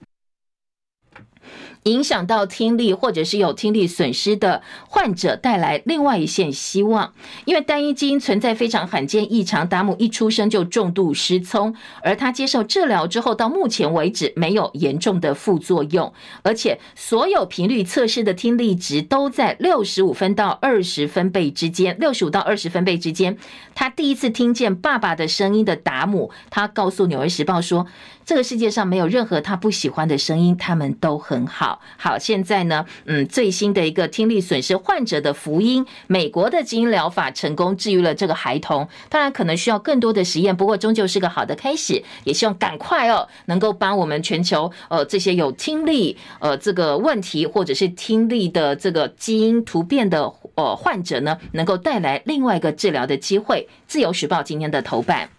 [1.83, 7.13] 影响到听力或者是有听力损失的患者带来另外一线希望。
[7.45, 16.11] 因为单一基因存在非常罕见异常，达姆一出生就重度失聪，而他接受治疗之后，到目前为止没有严重的副作用，
[16.41, 23.37] 而且所有频率测试的听力值都在六十五分到二十分贝之间，六十五到二十分贝之间。
[23.73, 27.87] 他第一次听见爸爸的声音的达姆，他告诉《纽约时报》说。
[28.27, 31.66] 这个世界上没有任何他不喜欢的声音，他们都很好。
[31.97, 38.87] 好，现在呢，嗯，最新的一个听力损失患者的福音，美国的基因疗法成功治愈了这个孩童。
[39.09, 42.03] 当然，可能需要更多的实验，不过终究是个好的开始。
[42.23, 53.67] 也希望赶快哦，能够帮我们全球呃这些有听力呃这个问题或者是听力的这个基因突变的呃患者呢，能够带来另外一个治疗的机会。
[53.87, 55.36] 自由时报今天的头版。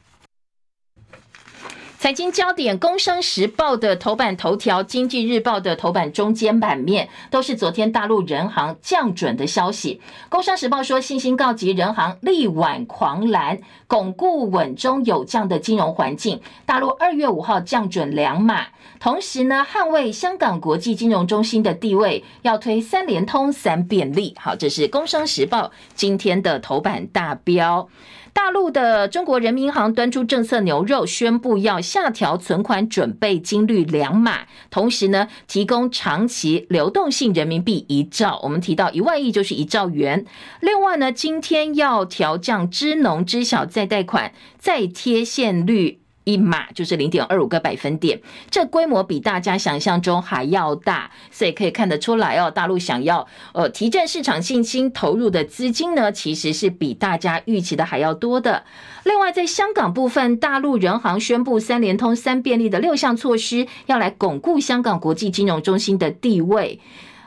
[1.99, 10.01] 财经焦点，《工商时报》的头版头条，《经济日报》的头版中间版面，都是昨天大陆人行降准的消息。
[10.29, 13.59] 《工商时报》说，信心告急，人行力挽狂澜，
[13.89, 16.41] 巩固稳中有降的金融环境。
[16.65, 18.67] 大陆二月五号降准两码，
[19.01, 24.37] 同时呢，捍卫香港国际金融中心的地位，要推三联通、三便利。
[24.39, 25.65] 好，这是《工商时报》
[25.97, 27.89] 今天的头版大标。
[28.39, 38.39] 大陆的中国人民银行端出政策牛肉，宣布要下调存款准备金率两码，同时呢，提供长期流动性人民币一兆。
[38.45, 40.25] 我们提到一万亿就是一兆元。
[40.61, 45.99] 另外呢，今天要调降支农支小再贷款再贴现率。
[46.29, 58.65] 一码就是零点二五个百分点，这规模比大家想象中还要大，所以可以看得出来哦，大陆想要呃提振市场信心投入的资金呢，其实是比大家预期的还要多的。
[59.05, 66.79] 另外，在香港部分，大陆人行宣布三联通、三便利的六项措施，要来巩固香港国际金融中心的地位。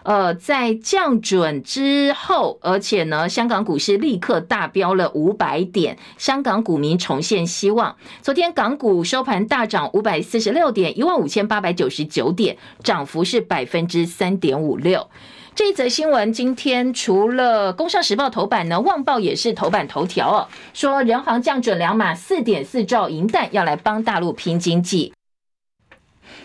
[0.03, 7.95] 呃，在降准之后，而且呢，香港股市立刻大飙了五百点，香港股民重现希望。
[8.21, 15.07] 昨天港股收盘大涨五百四十六点，一万五千八百九十九点，涨幅是百分之三点五六。
[15.53, 25.13] 这一则新闻今天除了《工商时报》头版呢，《旺报》也是头版头条哦，说人行降准两码四点四兆银弹，要来帮大陆拼经济。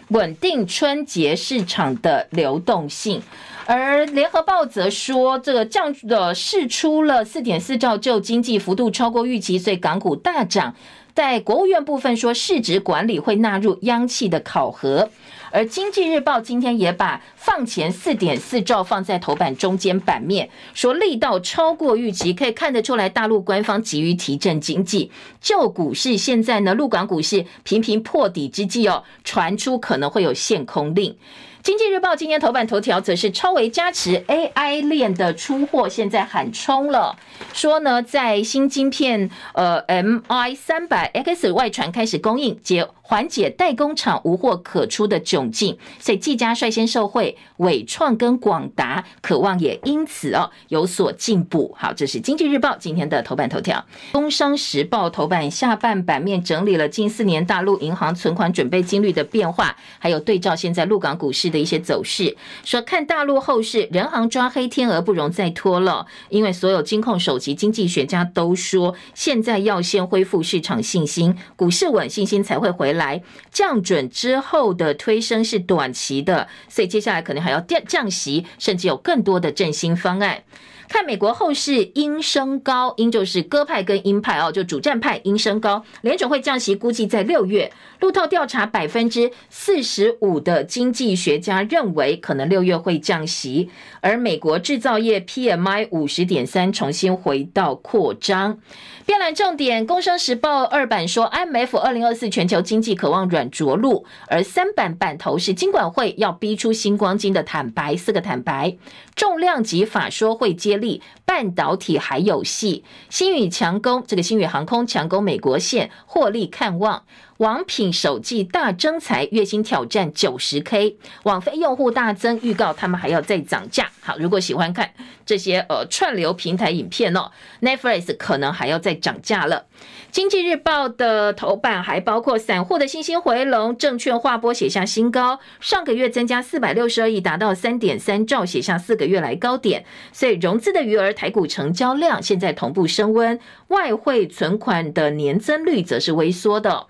[0.08, 3.20] 稳定春节市场的流动性，
[3.66, 10.74] 而联合报则说，这个降的释出了四点四兆就经济幅度超过预期，所以港股大涨。
[11.14, 15.08] 在国务院部分说，市值管理会纳入央企的考核。
[15.56, 25.10] 而经济日报今天也把放钱四点四兆放在头版中间版面，说力道超过预期，可以看得出来，大陆官方急于提振经济。
[25.40, 31.16] 就股市现在呢，陆港股市频频破底之际哦，传出可能会有限空令。
[31.62, 37.16] 经济日报今天头版头条则是超微加持 AI 链的出货，现在喊冲了，
[37.54, 51.74] 说呢在新晶片呃 MI 三百 X 外传开始供应，解缓解代工厂无货可出的窘境，所以技嘉率先受惠，伟创跟广达渴望也因此哦有所进步。
[51.78, 53.82] 好，这是经济日报今天的头版头条。
[54.12, 61.46] 工商时报头版下半版面整理了近四年大陆银行存款准备金率的变化，还有对照现在陆港股市。
[61.46, 73.20] 的一些走势，说看大陆后市，人行抓黑天鹅不容再拖了，因为所有金控首席经济学家都说，现在要先恢复市场信心，股市稳，信心才会回来。
[73.50, 80.44] 降准之后的推升是短期的，所以接下来可能还要降降息，甚至有更多的振兴方案。
[80.88, 85.84] 看美国后市鹰升高，鹰就是鸽派跟鹰派哦，就主战派鹰升高。
[86.02, 87.72] 联准会降息估计在六月。
[88.00, 98.58] 路透调查百分之四十五的经济学家认为可能六月会降息，而美国制造业 PMI 五十点三重新回到扩张。
[99.06, 108.76] 编栏重点，《工商时报》二版说，IMF 二零二四全球经济渴望软着陆，而三版版头是金管会要逼出新光金的坦白，四个坦白。
[109.14, 112.82] 重量级法说会接力，半导体还有戏。
[113.08, 117.04] 星宇强攻这个星宇航空强攻美国线，获利看望。
[117.38, 120.96] 王品首季大征才，月薪挑战九十 K。
[121.24, 123.90] 网飞用户大增，预告他们还要再涨价。
[124.00, 124.90] 好，如果喜欢看
[125.26, 129.66] 这些呃串流平台影片哦，Netflix 可能还要再涨价了。
[130.10, 139.84] 经济日报的头版还包括散户的信心回笼，证券划拨写下新高，上个月增加四百六十二亿，达到三点三兆，写下四个月来高点。
[140.10, 146.86] 所以融资的余额、台股成交量现在同步升温，外汇存款的年增率则是微缩的。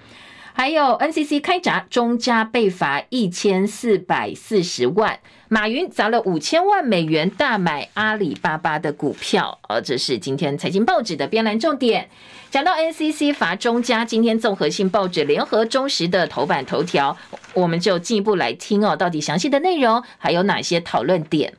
[0.56, 5.20] 还有 NCC 开闸，中嘉被罚一千四百四十万。
[5.48, 12.09] 马云砸了五千万美元大买阿里巴巴的股票，呃，这是今天财经报纸的编栏重点。
[12.50, 17.14] 讲到 NCC 罚中嘉，今天综合性报纸联合、中时的头版头条，
[17.52, 21.52] 我们就进一步来听哦，到底详细的内容还有哪些讨论点？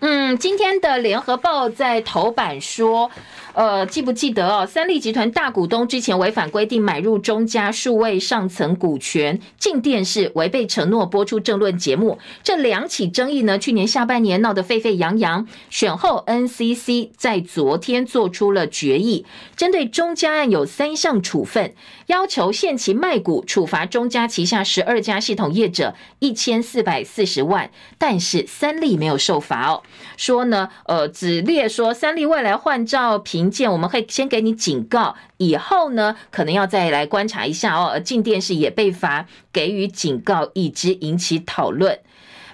[0.00, 3.10] 嗯，今天的联合报在头版说。
[3.52, 4.64] 呃，记不记得哦？
[4.64, 15.44] 三立集团大股东之前违反规定买入中嘉数位上层股权，进电视违背承诺播出政论节目，这两起争议呢，去年下半年闹得沸沸扬扬。
[15.68, 19.26] 选后，NCC 在昨天做出了决议，
[19.56, 21.74] 针对中嘉案有三项处分，
[22.06, 27.68] 要求限期卖股，处罚中嘉旗下十二家系统业者一千四百四十万。
[27.98, 29.82] 但是三立没有受罚哦，
[30.16, 33.50] 说呢，呃，只列说三立未来换照评。
[33.50, 37.90] 鉴我们会先给你警告，以后呢可能要再来观察一下哦。
[37.92, 41.98] 而镜电视也被罚，给予警告，一直引起讨论。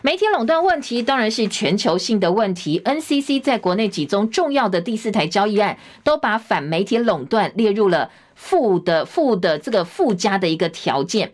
[0.02, 2.80] 媒体垄断问题当然是全球性的问题。
[2.84, 11.32] NCC 在国内几宗重要的第四台交易案，都把反媒体垄断列入了附的附的这个附加的一个条件。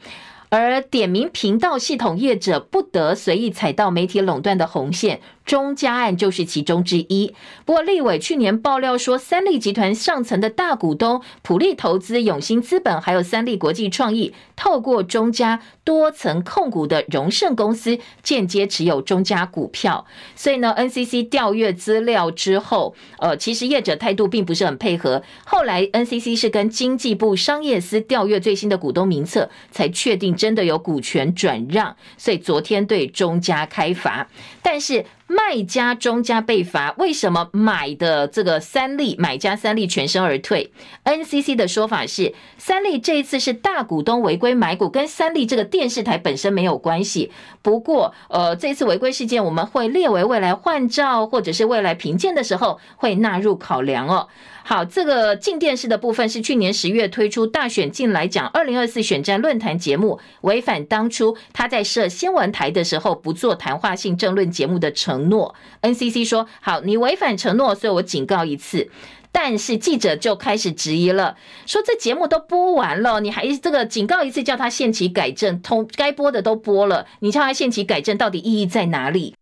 [0.48, 7.34] 而点名频道系统业者不得随意踩到媒体垄断的红线，中嘉案就是其中之一。
[7.64, 20.04] 不过，立委去年爆料说，三立集团上层的大股东普利投资、永兴资本，还有三立国际创意，透过中嘉多层控股的荣盛公司，间接持有中嘉股票。
[20.34, 25.22] 所以呢，NCC 调阅资料之后，呃，其实业者态度并不是很配合。
[25.44, 30.32] 后来，NCC 是跟经济部商业司调阅最新的股东名册，才确定。
[30.42, 34.26] 真的有股权转让，所以昨天对中嘉开罚，
[34.62, 35.04] 但是
[35.34, 40.70] 卖家中家被罚，为什么买的这个三立买家三立全身而退
[41.04, 47.32] ？NCC 的说法是，三立这一次是大股东违规买股，跟三立这个电视台本身没有关系。
[47.62, 54.28] 不过，呃，这次违规事件我们会列为未来换照或者是未来评鉴的时候会纳入考量哦。
[54.64, 65.54] 好，这个进电视的部分是去年十月推出大选进来讲二零二四选战论坛节目，违反当初他在设新闻台的时候不做谈话性政论节目的承诺。
[65.82, 68.88] NCC 说好，你违反承诺，所以我警告一次。
[69.34, 79.34] 但是记者就开始质疑了，说这节目都播完了，你还这个警告一次，叫他限期改正，通该播的都播了，你叫他限期改正，到底意义在哪里？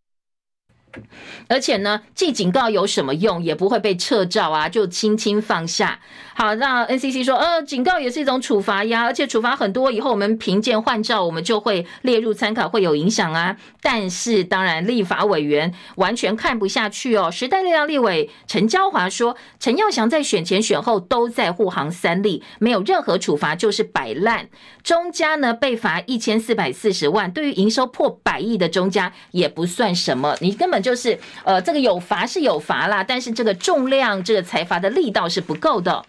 [1.48, 3.42] 而且呢，记警告有什么用？
[3.42, 6.00] 也不会被撤照啊，就轻轻放下。
[6.40, 13.58] 好，那 NCC 说，呃，警告也是一种处罚呀，而且处罚很多，以后我们评鉴换照，我们就会列入参考，会有影响啊。
[13.82, 17.30] 但是，当然，立法委员完全看不下去哦。
[17.30, 24.48] 时代力量立委陈椒华说，陈耀祥在选前选后都在护航三立，没有任何处罚，就是摆烂。
[24.82, 36.02] 中嘉呢被罚一千四百四十万，对于营收破百亿的中嘉也不算什么，你根本就是呃，这个有罚是有罚啦，但是这个重量，这个裁罚的力道是不够的。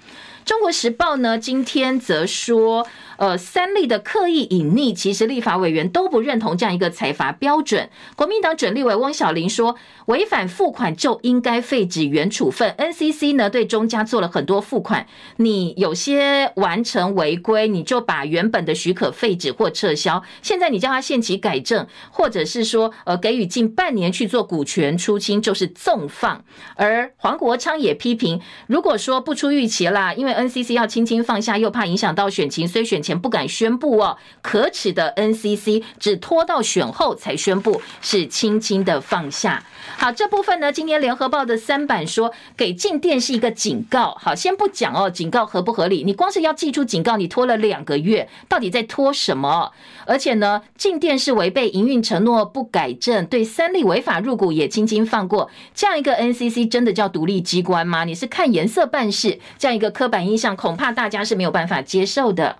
[0.44, 2.88] 中国时报呢，今天则说，
[3.18, 7.90] 呃，三立的刻意隐匿，其实立法委员都不认同这样一个采罚标准。
[8.16, 9.76] 国民党准立委翁小玲说，
[10.08, 12.74] 违反付款就应该废止原处分。
[12.78, 15.06] NCC 呢对中嘉做了很多付款，
[15.38, 20.24] 你有些完成违规，你就把原本的许可废止或撤销。
[20.42, 26.44] 现在你叫他限期改正，或者是说，呃，给予近半年去做股权出清，就是纵放。
[26.76, 33.12] 而黄国昌也批评，如果说不出预期啦，因为 NCC 要轻轻放下，又怕影响到选情，所以选前。
[33.22, 39.64] 不敢宣布哦，可耻的 NCC 只拖到选后才宣布，是轻轻的放下。
[39.98, 44.18] 好，这部分呢，今天联合报的三版说给镜电是一个警告。
[44.20, 46.04] 好，先不讲哦，警告合不合理？
[46.04, 49.72] 你光是要寄出警告，你拖了两个月，到底在拖什么？
[50.08, 58.04] 而且呢，镜电是违背营运承诺不改正，对三立违法入股也轻轻放过，这样一个 NCC 真的叫独立机关吗？
[58.04, 62.58] 你是看颜色办事，这样一个刻板印象，恐怕大家是没有办法接受的。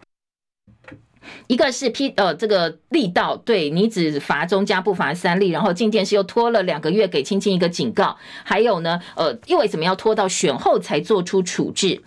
[1.46, 12.02] 一个是批呃这个力道，对你只罚中加不罚三例，然后静电是又拖了两个月给青青一个警告，还有呢呃因为什么要拖到选后才做出处置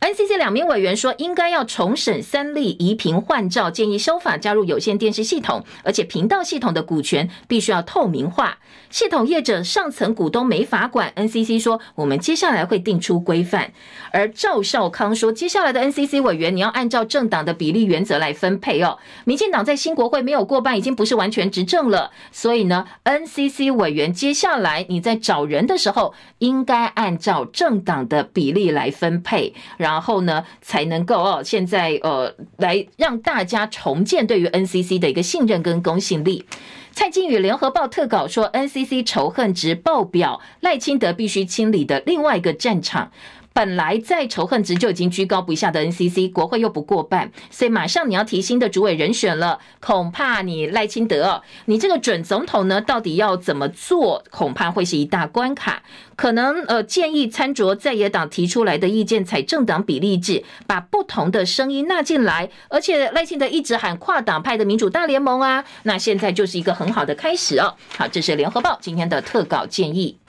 [0.00, 8.58] ？NCC 两名委员说，应该要重审三立移频换照，建议修法加入有线电视系统，而且频道系统的股权必须要透明化。
[8.88, 13.72] 系统业者上层股东没法管，NCC 说我们接下来会定出规范。
[14.10, 18.98] 而赵少康说，接下来的 NCC 委员你要按照政党的比例原则来分配哦。
[19.24, 36.44] 民进党在新国会没有过半，已经不是完全执政了，所以呢，NCC 委员接下来你在找人的时候，应该按照政党的比例来分配，然然后呢，才能够哦，现在呃，来让大家重建对于 NCC 的一个信任跟公信力。
[36.92, 43.10] 蔡金宇联合报特稿说，NCC 仇恨值爆表，赖清德必须清理的另外一个战场。
[43.52, 55.82] 本来在仇恨值就已经居高不下的 NCC，国会又不过半，所以马上你要提新的主委人选了，恐怕你赖清德，你这个准总统呢，到底要怎么做，恐怕会是一大关卡。
[56.16, 62.50] 可能呃建议参酌在野党提出来的意见，采政党比例制，把不同的声音纳进来。
[62.68, 67.74] 而且赖清德一直喊跨党派的民主大联盟啊，那现在就是一个很好的开始哦。
[67.96, 70.19] 好，这是联合报今天的特稿建议。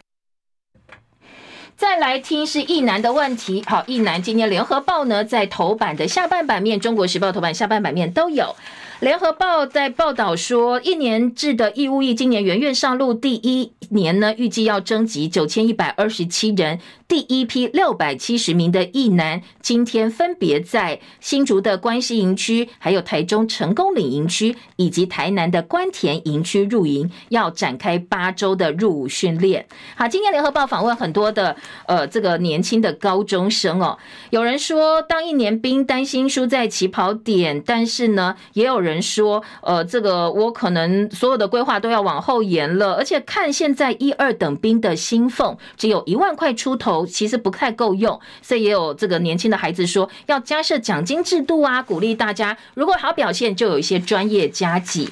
[1.82, 3.64] 再来听是易南的问题。
[3.66, 8.56] 好，易南今天联合报呢，在头版的下半版面，中国时报头版下半版面都有。
[9.02, 16.80] 联合报在报道说，一年制的义务役今年元月上路，第一年呢，预计要征集九千一百二十七人。
[17.08, 29.66] 第一批六百七十名的役男，今天分别在新竹的关西营区，还有台中成功岭营区，以及台南的关田营区入营，要展开八周的入伍训练。
[29.96, 33.98] 好，今天联合报访问很多的呃这个年轻的高中生哦，
[34.30, 47.08] 有人说当一年兵担心输在起跑点，但是呢，也有人人说呃这个我可能所有的规划都要往后延了，而且看现在一二等兵的薪俸只有一万块出头。
[47.08, 55.08] 其实不太够用，所以也有这个年轻的孩子说要加设奖金制度啊，鼓励大家如果好表现就有一些专业加给。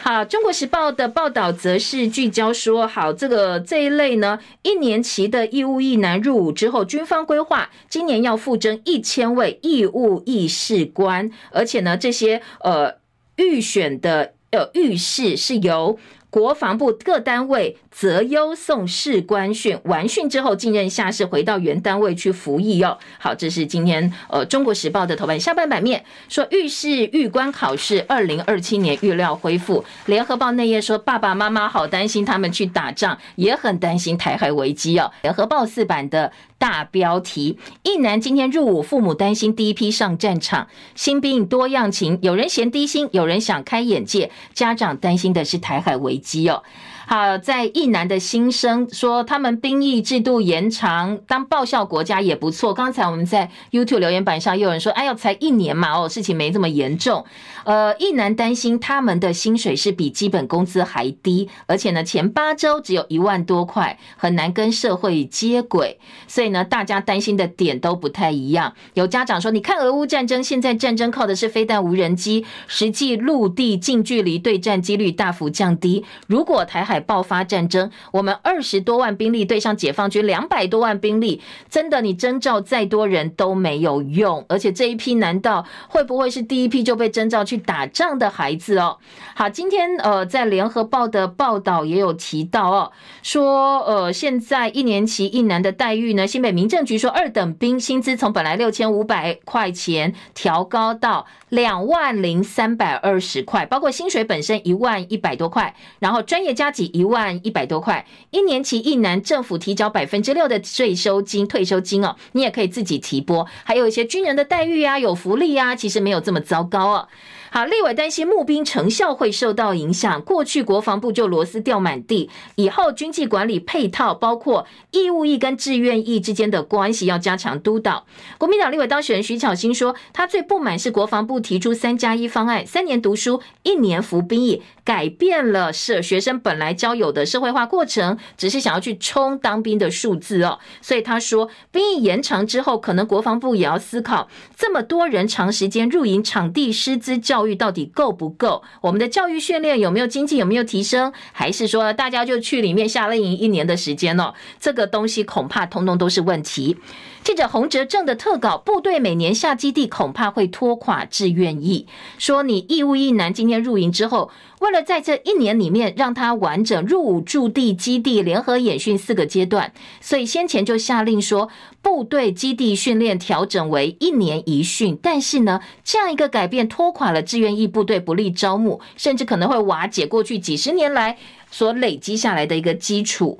[0.00, 12.94] 好，《中国时报》的报道则是聚焦说，好这个这一类呢，一年期的义务役男入伍之后，军方规划今年要复征一千位义务役士官，而且呢，这些呃
[13.38, 15.98] 预选的呃预试是由
[16.30, 17.78] 国防部各单位。
[17.90, 22.96] 择优送士官训，完训之后进任下士，回到原单位去服役哦。
[23.18, 29.84] 好，这是今天呃《中国时报》的头版下半版面说，预士预官考试二零二七年预料恢复。
[30.06, 35.10] 联合报内页说，爸爸妈妈好担心他们去打仗，也很担心台海危机哦。
[35.22, 46.62] 联合报四版的大标题：一男今天入伍，父母担心第一批上战场，新兵多样情，有人嫌低薪，有人想开眼界，家长担心的是台海危机哦。
[47.10, 52.74] 好，在一男的心声说，他们兵役制度延长，当报效国家也不错。
[52.74, 57.24] 刚才我们在 YouTube 留言板上又有人说，哎呦，才一年嘛，哦，事情没这么严重。
[57.64, 65.98] 呃，一男担心他们的薪水是比基本工资还低，而且呢，前八周只有一万多块，很难跟社会接轨。
[66.26, 68.74] 所以呢，大家担心的点都不太一样。
[68.92, 76.04] 有家长说，你看俄乌战争，现在战争靠的是飞弹、无人机，实际陆地近距离对战几率大幅降低。
[76.26, 84.44] 如果台海爆发战争，我们二十多万兵力对上解放军两百多万兵力，真的你征召再多人都没有用。
[84.48, 88.98] 而且这一批难道会不会是第一批就被征召去打仗的孩子哦？
[89.34, 92.92] 好，今天呃在联合报的报道也有提到哦，
[93.22, 117.08] 说呃现在一年期役男的待遇呢，新北民政局说二等兵薪资从本来六千五百块钱调高到两万零三百二十块，包括薪水本身一万一百多块，然后专业加一万一百多块，一年期一男政府提交百分之六的税收金、退休金哦，你也可以自己提拨，还有一些军人的待遇啊，有福利啊，其实没有这么糟糕哦。
[117.50, 120.20] 好，立委担心募兵成效会受到影响。
[120.22, 128.04] 过去国防部就螺丝掉满地，以后军纪管理配套，包括义务役跟志愿役之间的关系，要加强督导。
[128.36, 140.58] 国民党立委当选人徐巧芯说，他最不满是国防部提出三加一方案，三年读书，一年服兵役，改变了社学生本来交友的社会化过程，只是想要去冲当兵的数字哦。
[140.82, 147.37] 所以他说，兵役延长之后，可能国防部也要思考，这么多人长时间入营，场地师资教。
[147.38, 148.64] 教育到底够不够？
[148.80, 151.12] 我们的教育训练有没有经济有没有提升？
[151.30, 154.34] 还是说大家就去里面夏令营一年的时间呢？
[154.58, 156.76] 这个东西恐怕通通都是问题。
[157.22, 161.86] 记者洪哲正的特稿，部队每年下基地恐怕会拖垮志愿役。
[162.16, 171.50] 说你义务役男今天入营之后，为了在这一年里面让他完整入伍驻地基地联合演训四个阶段，所以先前就下令说，
[171.82, 174.98] 部队基地训练调整为一年一训。
[175.02, 181.18] 但是呢，这样一个改变拖垮了志愿役部队，不利招募，甚至可能会瓦解过去几十年来
[181.50, 183.38] 所累积下来的一个基础。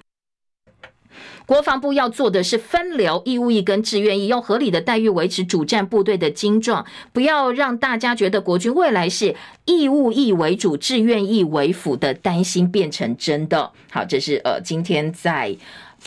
[1.48, 9.34] 国防部要做的是分流义务役跟志愿役，用合理的待遇维持主战部队的精壮，不要让大家觉得国军未来是
[9.64, 13.72] 义务役为主、志愿役为辅的担心变成真的。
[13.90, 15.56] 好，这是呃今天在。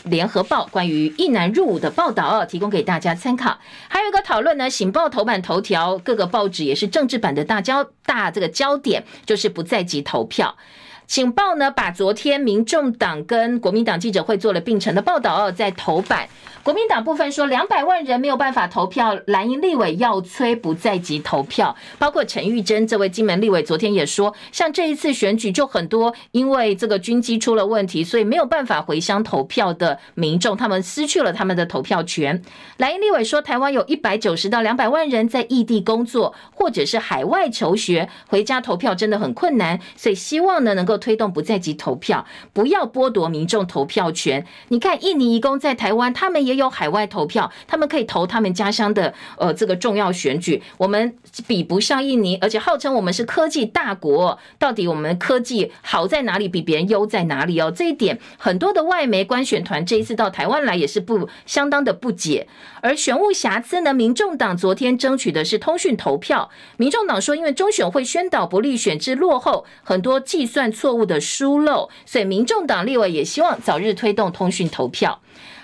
[0.04, 3.58] 联合报关于一男入伍的报道啊，提供给大家参考。
[3.88, 10.56] 还有一个讨论呢，《醒报》头版头条，各个报纸也是政治版的大焦大这个焦点，就是不在籍投票。
[11.06, 16.28] 《警报》呢，把昨天民众党跟国民党记者会做了并成的报道哦，在头版。
[16.64, 32.40] 国民党部分说，两百万人没有办法投票，蓝营立委要催不在籍投票，包括陈玉珍这位金门立委昨天也说，像这一次选举就很多因为这个军机出了问题，所以没有办法回乡投票的民众，他们失去了他们的投票权。
[32.76, 44.46] 蓝营立委说，台湾有一百九十到两百万人在异地工作或者是海外求学，回家投票真的很困难，所以希望呢能够推动不在籍投票，不要剥夺民众投票权。
[44.68, 46.51] 你看印尼移工在台湾，他们也。
[46.52, 50.62] 也有海外投票，他们可以投他们家乡的呃这个重要选举。
[50.76, 56.52] 我们比不上印尼，而且号称我们是科技大国，到底我们科技好在哪里？
[56.52, 57.72] 比别人优在哪里哦？
[57.74, 62.46] 这一点很多的外媒观选团这一次到台湾来也是不相当的不解。
[62.82, 63.94] 而选务瑕疵呢？
[63.94, 75.20] 民众党昨天争取的是通讯投票，民众党说因为中选会宣导不利选制落后，很多计算错误的疏漏，所以民众党立委也希望早日推动通讯投票。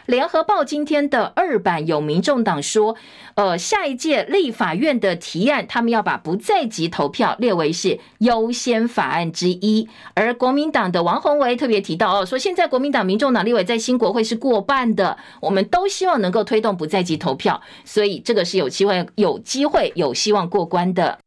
[0.09, 2.97] 联合报今天的二版有民众党说，
[3.35, 9.87] 呃，下一届立法院的提案，他们要把不在籍投票列为是优先法案之一。
[10.15, 21.19] 而国民党的王鸿薇特别提到哦，说现在国民党、民众党立委在新国会是过半的，我们都希望能够推动不在籍投票，所以这个是有机会、有机会、有希望过关的。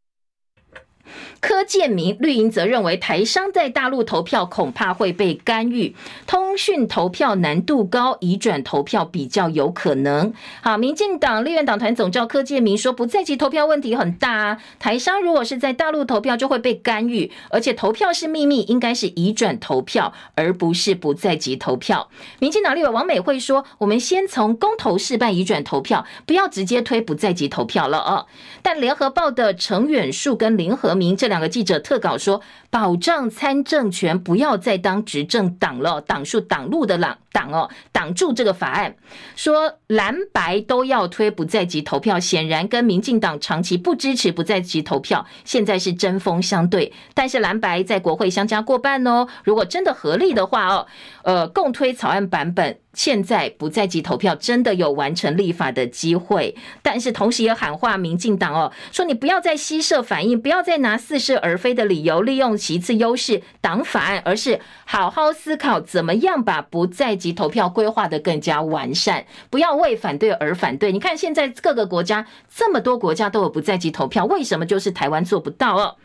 [1.41, 5.95] 柯建铭绿营则认为台商在大陆投票恐怕会被干预，
[6.27, 10.31] 通讯投票难度高，移转投票比较有可能。
[10.61, 22.07] 好，民进党立院党团总召柯建铭说，不在籍投票问题很大啊，台商如果是在大陆投票就会被干预，而且投票是秘密，应该是移转投票，而不是不在籍投票。
[22.37, 28.27] 民进党立委王美惠说，我们先从公投试办移转投票，不要直接推不在籍投票了哦。
[28.61, 38.95] 但联合报的陈远树跟林和明这两个记者特稿说，保障参政权，不要再当执政党了，挡住挡路的党挡哦，挡住这个法案。
[39.35, 46.93] 说蓝白都要推不在籍投票，显然跟民进党长期不支持不在籍投票，现在是针锋相对。
[47.13, 50.87] 但是蓝白在国会相加过半哦，如果真的合力的话哦，
[51.23, 52.77] 呃，共推草案版本。
[52.93, 70.91] 现在不在籍投票真的有完成立法的机会，但是同时也喊话民进党哦，说你不要再稀设反应，不要再拿似是而非的理由利用其次优势挡法案，而是好好思考怎么样把不在及投票规划得更加完善，不要为反对而反对。
[70.91, 75.95] 你看现在各个国家这么多国家都有不在籍投票，为什么就是台湾做不到哦？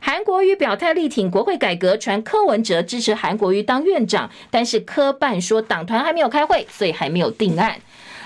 [0.00, 7.76] 韩国瑜表态力挺国会改革，传柯文哲支持韩国瑜当院长，但是科办说党团还没有开会，所以还没有定案。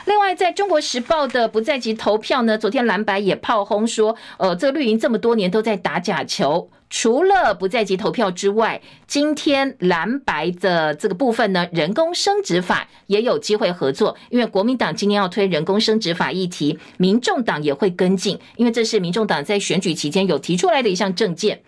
[0.06, 6.70] 另外，在中国时报的不在籍投票呢，昨天蓝白也炮轰说，呃，这个绿营这么多年都在打假球。
[6.88, 21.60] 除了不在籍投票之外，今天蓝白的这个部分呢，人工生殖法也有机会合作，因为国民党今天要推人工生殖法议题，民众党也会跟进，因为这是民众党在选举期间有提出来的一项政见。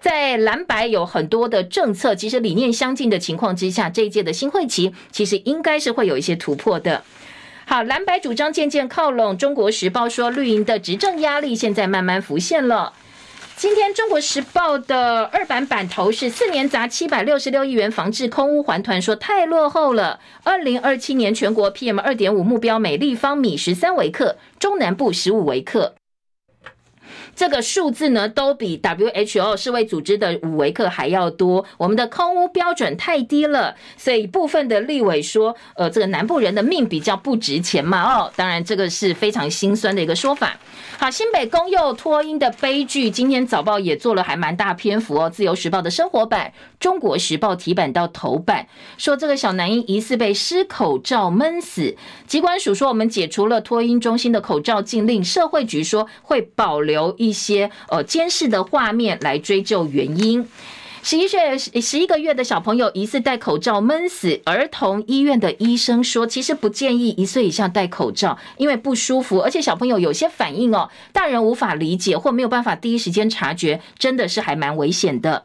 [0.00, 7.04] 在蓝白有很多的政策，其实理念相近的情况之下，这一届的新会期其实应该是会有一些突破的。
[7.64, 12.92] 好，蓝白主张渐渐靠拢，中国时报说绿营的执政压力现在慢慢浮现了。
[13.56, 20.18] 今天《中国时报》的二版版头是四年砸七百六十六亿元防治空污还团，说太落后了。
[20.42, 25.94] 二零二七年全国 PM 二点五目标每立方米十三微克，中南部十五微克。
[27.36, 31.64] 这个数字呢，都比 WHO 世卫组织的五维克还要多。
[31.76, 38.02] 我们的空污标准太低了，所以部分的立委说，呃，这个南部人的命比较不值钱嘛。
[38.02, 40.56] 哦，当然这个是非常心酸的一个说法。
[40.96, 45.28] 好，新北公幼脱婴的悲剧，今天早报也做了还蛮大篇幅哦。
[45.28, 51.96] 自由时报的生活版，中国时报提版到头版，说这个小男婴疑似被湿口罩闷死。
[52.28, 60.46] 机关署说，我们解除了脱婴中心的口罩禁令，社会局说会保留一些呃监视的画面来追究原因。
[61.02, 75.44] 十一岁十一个月的小朋友疑似戴口罩闷死，儿童医院的医生说，其实不建议一岁以下戴口罩，因为不舒服，而且小朋友有些反应哦，大人无法理解或没有办法第一时间察觉，真的是还蛮危险的。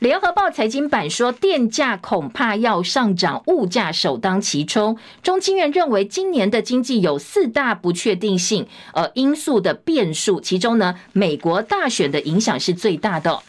[0.00, 4.96] 联合报财经版说，电价恐怕要上涨，物价首当其冲。
[5.22, 13.40] 中经院认为，今年的经济有四大不确定性，呃，因素的变数，其中呢，美国大选的影响是最大的。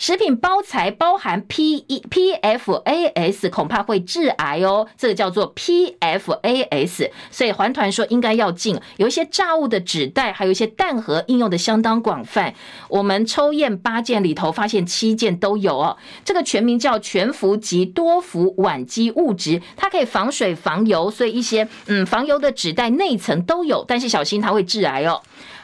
[0.00, 8.80] 食品包材包含 P E P F A S 恐怕会致癌哦，这个叫做 P F A S，所以环团说应该要禁。
[8.96, 12.54] 有一些炸物的纸袋，还有一些蛋盒应用的相当广泛。
[12.88, 15.98] 我们抽验八件里头，发现七件都有哦。
[16.24, 25.20] 这个全名叫全氟及多氟烷基物质，它可以防水防油，所以一些嗯防油的纸袋内层都有，但是小心它会致癌哦。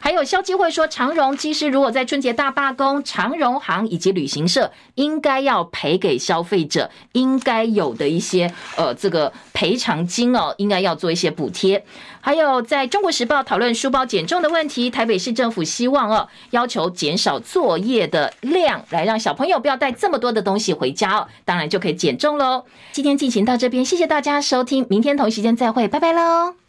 [0.07, 11.85] 还有消基会说，长荣其实如果在春节大罢工，长荣航以及旅行社应该要赔给消费者应该有的一些呃这个赔偿金哦，应该要做一些补贴。
[12.21, 22.65] 还有在中国时报讨论书包减重的问题，台北市政府希望哦要求减少作业的量，来让小朋友不要带这么多的东西回家哦，当然就可以减重喽。
[22.93, 26.66] 今天进行到这边，谢谢大家收听，明天同一时间再会，拜拜喽。